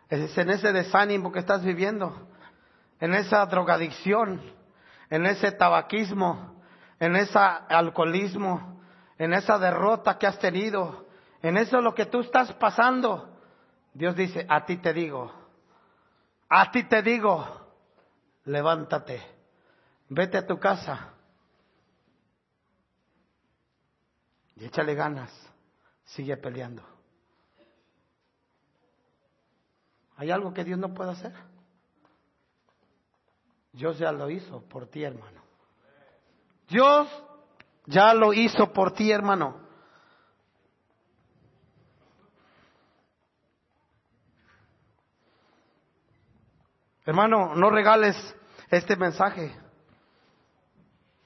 es 0.09 0.37
en 0.37 0.49
ese 0.49 0.73
desánimo 0.73 1.31
que 1.31 1.39
estás 1.39 1.63
viviendo, 1.63 2.27
en 2.99 3.13
esa 3.13 3.45
drogadicción, 3.45 4.41
en 5.09 5.25
ese 5.25 5.51
tabaquismo, 5.51 6.61
en 6.99 7.15
ese 7.15 7.37
alcoholismo, 7.37 8.81
en 9.17 9.33
esa 9.33 9.57
derrota 9.57 10.17
que 10.17 10.27
has 10.27 10.39
tenido, 10.39 11.07
en 11.41 11.57
eso 11.57 11.81
lo 11.81 11.95
que 11.95 12.05
tú 12.05 12.21
estás 12.21 12.51
pasando. 12.53 13.39
Dios 13.93 14.15
dice, 14.15 14.45
a 14.49 14.65
ti 14.65 14.77
te 14.77 14.93
digo, 14.93 15.31
a 16.49 16.71
ti 16.71 16.83
te 16.83 17.01
digo, 17.01 17.45
levántate, 18.45 19.21
vete 20.09 20.37
a 20.37 20.47
tu 20.47 20.59
casa 20.59 21.13
y 24.55 24.65
échale 24.65 24.95
ganas, 24.95 25.31
sigue 26.03 26.37
peleando. 26.37 26.90
¿Hay 30.21 30.29
algo 30.29 30.53
que 30.53 30.63
Dios 30.63 30.77
no 30.77 30.93
pueda 30.93 31.13
hacer? 31.13 31.33
Dios 33.73 33.97
ya 33.97 34.11
lo 34.11 34.29
hizo 34.29 34.61
por 34.69 34.85
ti, 34.85 35.03
hermano. 35.03 35.41
Dios 36.69 37.07
ya 37.87 38.13
lo 38.13 38.31
hizo 38.31 38.71
por 38.71 38.93
ti, 38.93 39.09
hermano. 39.09 39.59
Hermano, 47.03 47.55
no 47.55 47.71
regales 47.71 48.15
este 48.69 48.95
mensaje. 48.95 49.59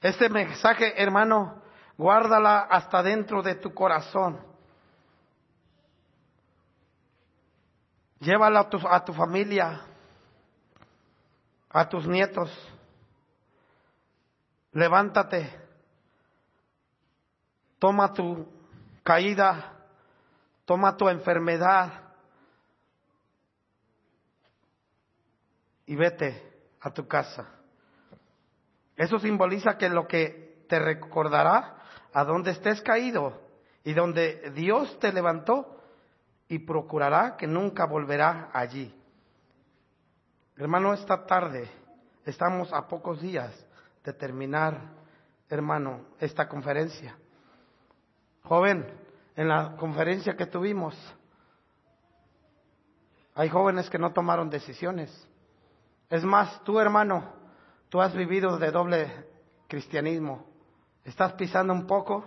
Este 0.00 0.30
mensaje, 0.30 1.02
hermano, 1.02 1.60
guárdala 1.98 2.60
hasta 2.60 3.02
dentro 3.02 3.42
de 3.42 3.56
tu 3.56 3.74
corazón. 3.74 4.55
Llévala 8.20 8.60
a 8.60 8.70
tu, 8.70 8.78
a 8.88 9.04
tu 9.04 9.12
familia, 9.12 9.80
a 11.70 11.88
tus 11.88 12.06
nietos. 12.06 12.50
Levántate. 14.72 15.64
Toma 17.78 18.12
tu 18.12 18.46
caída, 19.02 19.74
toma 20.64 20.96
tu 20.96 21.08
enfermedad 21.08 21.92
y 25.84 25.94
vete 25.94 26.42
a 26.80 26.90
tu 26.90 27.06
casa. 27.06 27.46
Eso 28.96 29.18
simboliza 29.18 29.76
que 29.76 29.88
lo 29.90 30.06
que 30.06 30.64
te 30.68 30.78
recordará 30.78 31.76
a 32.12 32.24
donde 32.24 32.52
estés 32.52 32.80
caído 32.80 33.40
y 33.84 33.92
donde 33.92 34.50
Dios 34.54 34.98
te 34.98 35.12
levantó 35.12 35.75
y 36.48 36.58
procurará 36.60 37.36
que 37.36 37.46
nunca 37.46 37.86
volverá 37.86 38.50
allí. 38.52 38.94
Hermano, 40.56 40.94
esta 40.94 41.26
tarde 41.26 41.68
estamos 42.24 42.72
a 42.72 42.86
pocos 42.86 43.20
días 43.20 43.52
de 44.04 44.12
terminar, 44.12 44.80
hermano, 45.48 46.00
esta 46.18 46.48
conferencia. 46.48 47.16
Joven, 48.44 48.86
en 49.34 49.48
la 49.48 49.76
conferencia 49.76 50.36
que 50.36 50.46
tuvimos, 50.46 50.94
hay 53.34 53.48
jóvenes 53.48 53.90
que 53.90 53.98
no 53.98 54.12
tomaron 54.12 54.48
decisiones. 54.48 55.10
Es 56.08 56.24
más, 56.24 56.62
tú 56.64 56.78
hermano, 56.78 57.32
tú 57.88 58.00
has 58.00 58.14
vivido 58.14 58.56
de 58.56 58.70
doble 58.70 59.26
cristianismo. 59.68 60.46
Estás 61.04 61.32
pisando 61.34 61.72
un 61.72 61.86
poco 61.86 62.24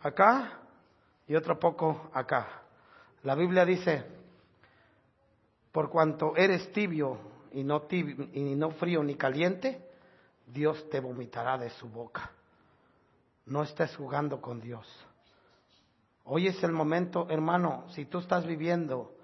acá 0.00 0.60
y 1.26 1.34
otro 1.34 1.58
poco 1.58 2.10
acá. 2.14 2.62
La 3.22 3.34
Biblia 3.34 3.64
dice, 3.64 4.04
por 5.72 5.90
cuanto 5.90 6.36
eres 6.36 6.72
tibio 6.72 7.18
y 7.52 7.62
no, 7.62 7.82
tibio, 7.82 8.28
y 8.32 8.54
no 8.54 8.70
frío 8.70 9.02
ni 9.02 9.14
caliente, 9.14 9.86
Dios 10.46 10.88
te 10.88 11.00
vomitará 11.00 11.58
de 11.58 11.70
su 11.70 11.88
boca. 11.88 12.30
No 13.46 13.62
estés 13.62 13.94
jugando 13.96 14.40
con 14.40 14.60
Dios. 14.60 14.86
Hoy 16.24 16.46
es 16.46 16.62
el 16.62 16.72
momento, 16.72 17.26
hermano, 17.28 17.86
si 17.90 18.06
tú 18.06 18.18
estás 18.18 18.46
viviendo 18.46 19.14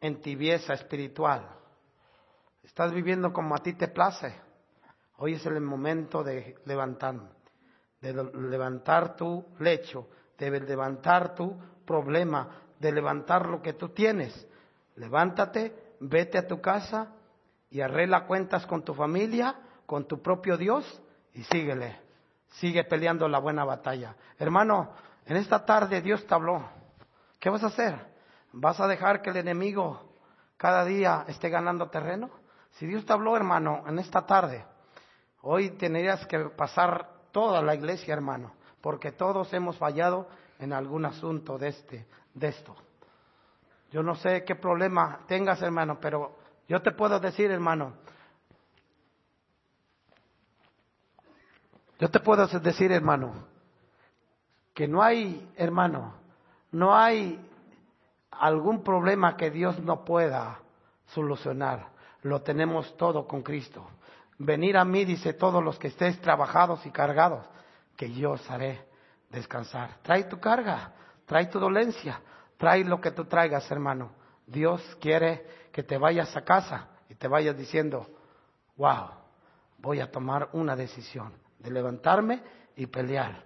en 0.00 0.20
tibieza 0.20 0.72
espiritual, 0.72 1.46
estás 2.62 2.92
viviendo 2.92 3.32
como 3.32 3.54
a 3.54 3.58
ti 3.58 3.74
te 3.74 3.88
place, 3.88 4.34
hoy 5.18 5.34
es 5.34 5.46
el 5.46 5.60
momento 5.60 6.24
de 6.24 6.56
levantar, 6.64 7.16
de 8.00 8.12
levantar 8.12 9.14
tu 9.14 9.44
lecho, 9.58 10.08
de 10.38 10.60
levantar 10.60 11.34
tu 11.34 11.54
problema, 11.84 12.48
de 12.80 12.90
levantar 12.90 13.46
lo 13.46 13.62
que 13.62 13.74
tú 13.74 13.90
tienes. 13.90 14.48
Levántate, 14.96 15.94
vete 16.00 16.38
a 16.38 16.48
tu 16.48 16.60
casa 16.60 17.12
y 17.70 17.80
arregla 17.80 18.26
cuentas 18.26 18.66
con 18.66 18.82
tu 18.82 18.94
familia, 18.94 19.54
con 19.86 20.08
tu 20.08 20.20
propio 20.20 20.56
Dios 20.56 21.00
y 21.34 21.44
síguele. 21.44 22.00
Sigue 22.54 22.82
peleando 22.84 23.28
la 23.28 23.38
buena 23.38 23.64
batalla. 23.64 24.16
Hermano, 24.38 24.92
en 25.26 25.36
esta 25.36 25.64
tarde 25.64 26.00
Dios 26.00 26.26
te 26.26 26.34
habló. 26.34 26.68
¿Qué 27.38 27.50
vas 27.50 27.62
a 27.62 27.68
hacer? 27.68 27.94
¿Vas 28.52 28.80
a 28.80 28.88
dejar 28.88 29.22
que 29.22 29.30
el 29.30 29.36
enemigo 29.36 30.16
cada 30.56 30.84
día 30.84 31.24
esté 31.28 31.50
ganando 31.50 31.90
terreno? 31.90 32.30
Si 32.72 32.86
Dios 32.86 33.04
te 33.04 33.12
habló, 33.12 33.36
hermano, 33.36 33.84
en 33.86 33.98
esta 33.98 34.26
tarde, 34.26 34.64
hoy 35.42 35.70
tendrías 35.70 36.26
que 36.26 36.38
pasar 36.50 37.08
toda 37.30 37.62
la 37.62 37.74
iglesia, 37.74 38.14
hermano, 38.14 38.54
porque 38.80 39.12
todos 39.12 39.52
hemos 39.52 39.76
fallado 39.76 40.28
en 40.60 40.72
algún 40.72 41.06
asunto 41.06 41.58
de 41.58 41.68
este, 41.68 42.06
de 42.34 42.48
esto. 42.48 42.76
Yo 43.90 44.02
no 44.02 44.14
sé 44.14 44.44
qué 44.44 44.54
problema 44.54 45.20
tengas, 45.26 45.60
hermano, 45.62 45.98
pero 46.00 46.36
yo 46.68 46.80
te 46.80 46.92
puedo 46.92 47.18
decir, 47.18 47.50
hermano, 47.50 47.94
yo 51.98 52.08
te 52.08 52.20
puedo 52.20 52.46
decir, 52.46 52.92
hermano, 52.92 53.46
que 54.74 54.86
no 54.86 55.02
hay, 55.02 55.50
hermano, 55.56 56.14
no 56.70 56.94
hay 56.94 57.44
algún 58.30 58.84
problema 58.84 59.36
que 59.36 59.50
Dios 59.50 59.80
no 59.80 60.04
pueda 60.04 60.60
solucionar. 61.06 61.88
Lo 62.22 62.42
tenemos 62.42 62.96
todo 62.96 63.26
con 63.26 63.42
Cristo. 63.42 63.84
Venir 64.38 64.76
a 64.76 64.84
mí, 64.84 65.04
dice 65.04 65.32
todos 65.32 65.64
los 65.64 65.78
que 65.78 65.88
estéis 65.88 66.20
trabajados 66.20 66.84
y 66.86 66.90
cargados, 66.90 67.44
que 67.96 68.12
yo 68.12 68.32
os 68.32 68.50
haré 68.50 68.89
descansar. 69.30 69.98
Trae 70.02 70.24
tu 70.24 70.38
carga, 70.38 70.92
trae 71.26 71.46
tu 71.46 71.58
dolencia, 71.58 72.20
trae 72.56 72.84
lo 72.84 73.00
que 73.00 73.12
tú 73.12 73.24
traigas, 73.24 73.70
hermano. 73.70 74.12
Dios 74.46 74.82
quiere 75.00 75.46
que 75.72 75.82
te 75.82 75.96
vayas 75.96 76.36
a 76.36 76.42
casa 76.42 76.88
y 77.08 77.14
te 77.14 77.28
vayas 77.28 77.56
diciendo, 77.56 78.06
wow, 78.76 79.10
voy 79.78 80.00
a 80.00 80.10
tomar 80.10 80.48
una 80.52 80.76
decisión 80.76 81.32
de 81.58 81.70
levantarme 81.70 82.42
y 82.76 82.86
pelear, 82.86 83.44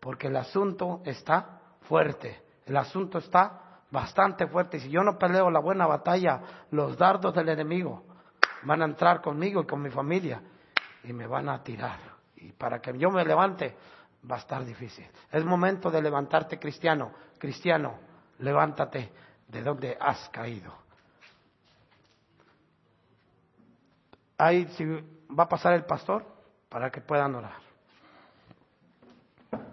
porque 0.00 0.28
el 0.28 0.36
asunto 0.36 1.02
está 1.04 1.60
fuerte, 1.82 2.42
el 2.64 2.76
asunto 2.76 3.18
está 3.18 3.80
bastante 3.90 4.46
fuerte. 4.46 4.78
Y 4.78 4.80
si 4.80 4.88
yo 4.90 5.02
no 5.02 5.18
peleo 5.18 5.50
la 5.50 5.60
buena 5.60 5.86
batalla, 5.86 6.40
los 6.70 6.96
dardos 6.96 7.34
del 7.34 7.48
enemigo 7.48 8.04
van 8.62 8.82
a 8.82 8.86
entrar 8.86 9.20
conmigo 9.20 9.62
y 9.62 9.66
con 9.66 9.82
mi 9.82 9.90
familia 9.90 10.40
y 11.04 11.12
me 11.12 11.26
van 11.26 11.48
a 11.48 11.62
tirar. 11.62 11.98
Y 12.36 12.52
para 12.52 12.80
que 12.80 12.96
yo 12.98 13.10
me 13.10 13.24
levante 13.24 13.76
va 14.30 14.36
a 14.36 14.38
estar 14.38 14.64
difícil. 14.64 15.06
Es 15.30 15.44
momento 15.44 15.90
de 15.90 16.02
levantarte 16.02 16.58
cristiano. 16.58 17.12
Cristiano, 17.38 17.98
levántate 18.38 19.12
de 19.48 19.62
donde 19.62 19.96
has 20.00 20.28
caído. 20.30 20.72
Ahí 24.38 24.66
si 24.76 24.84
va 24.84 25.44
a 25.44 25.48
pasar 25.48 25.74
el 25.74 25.84
pastor 25.84 26.24
para 26.68 26.90
que 26.90 27.00
puedan 27.00 27.34
orar. 27.34 27.65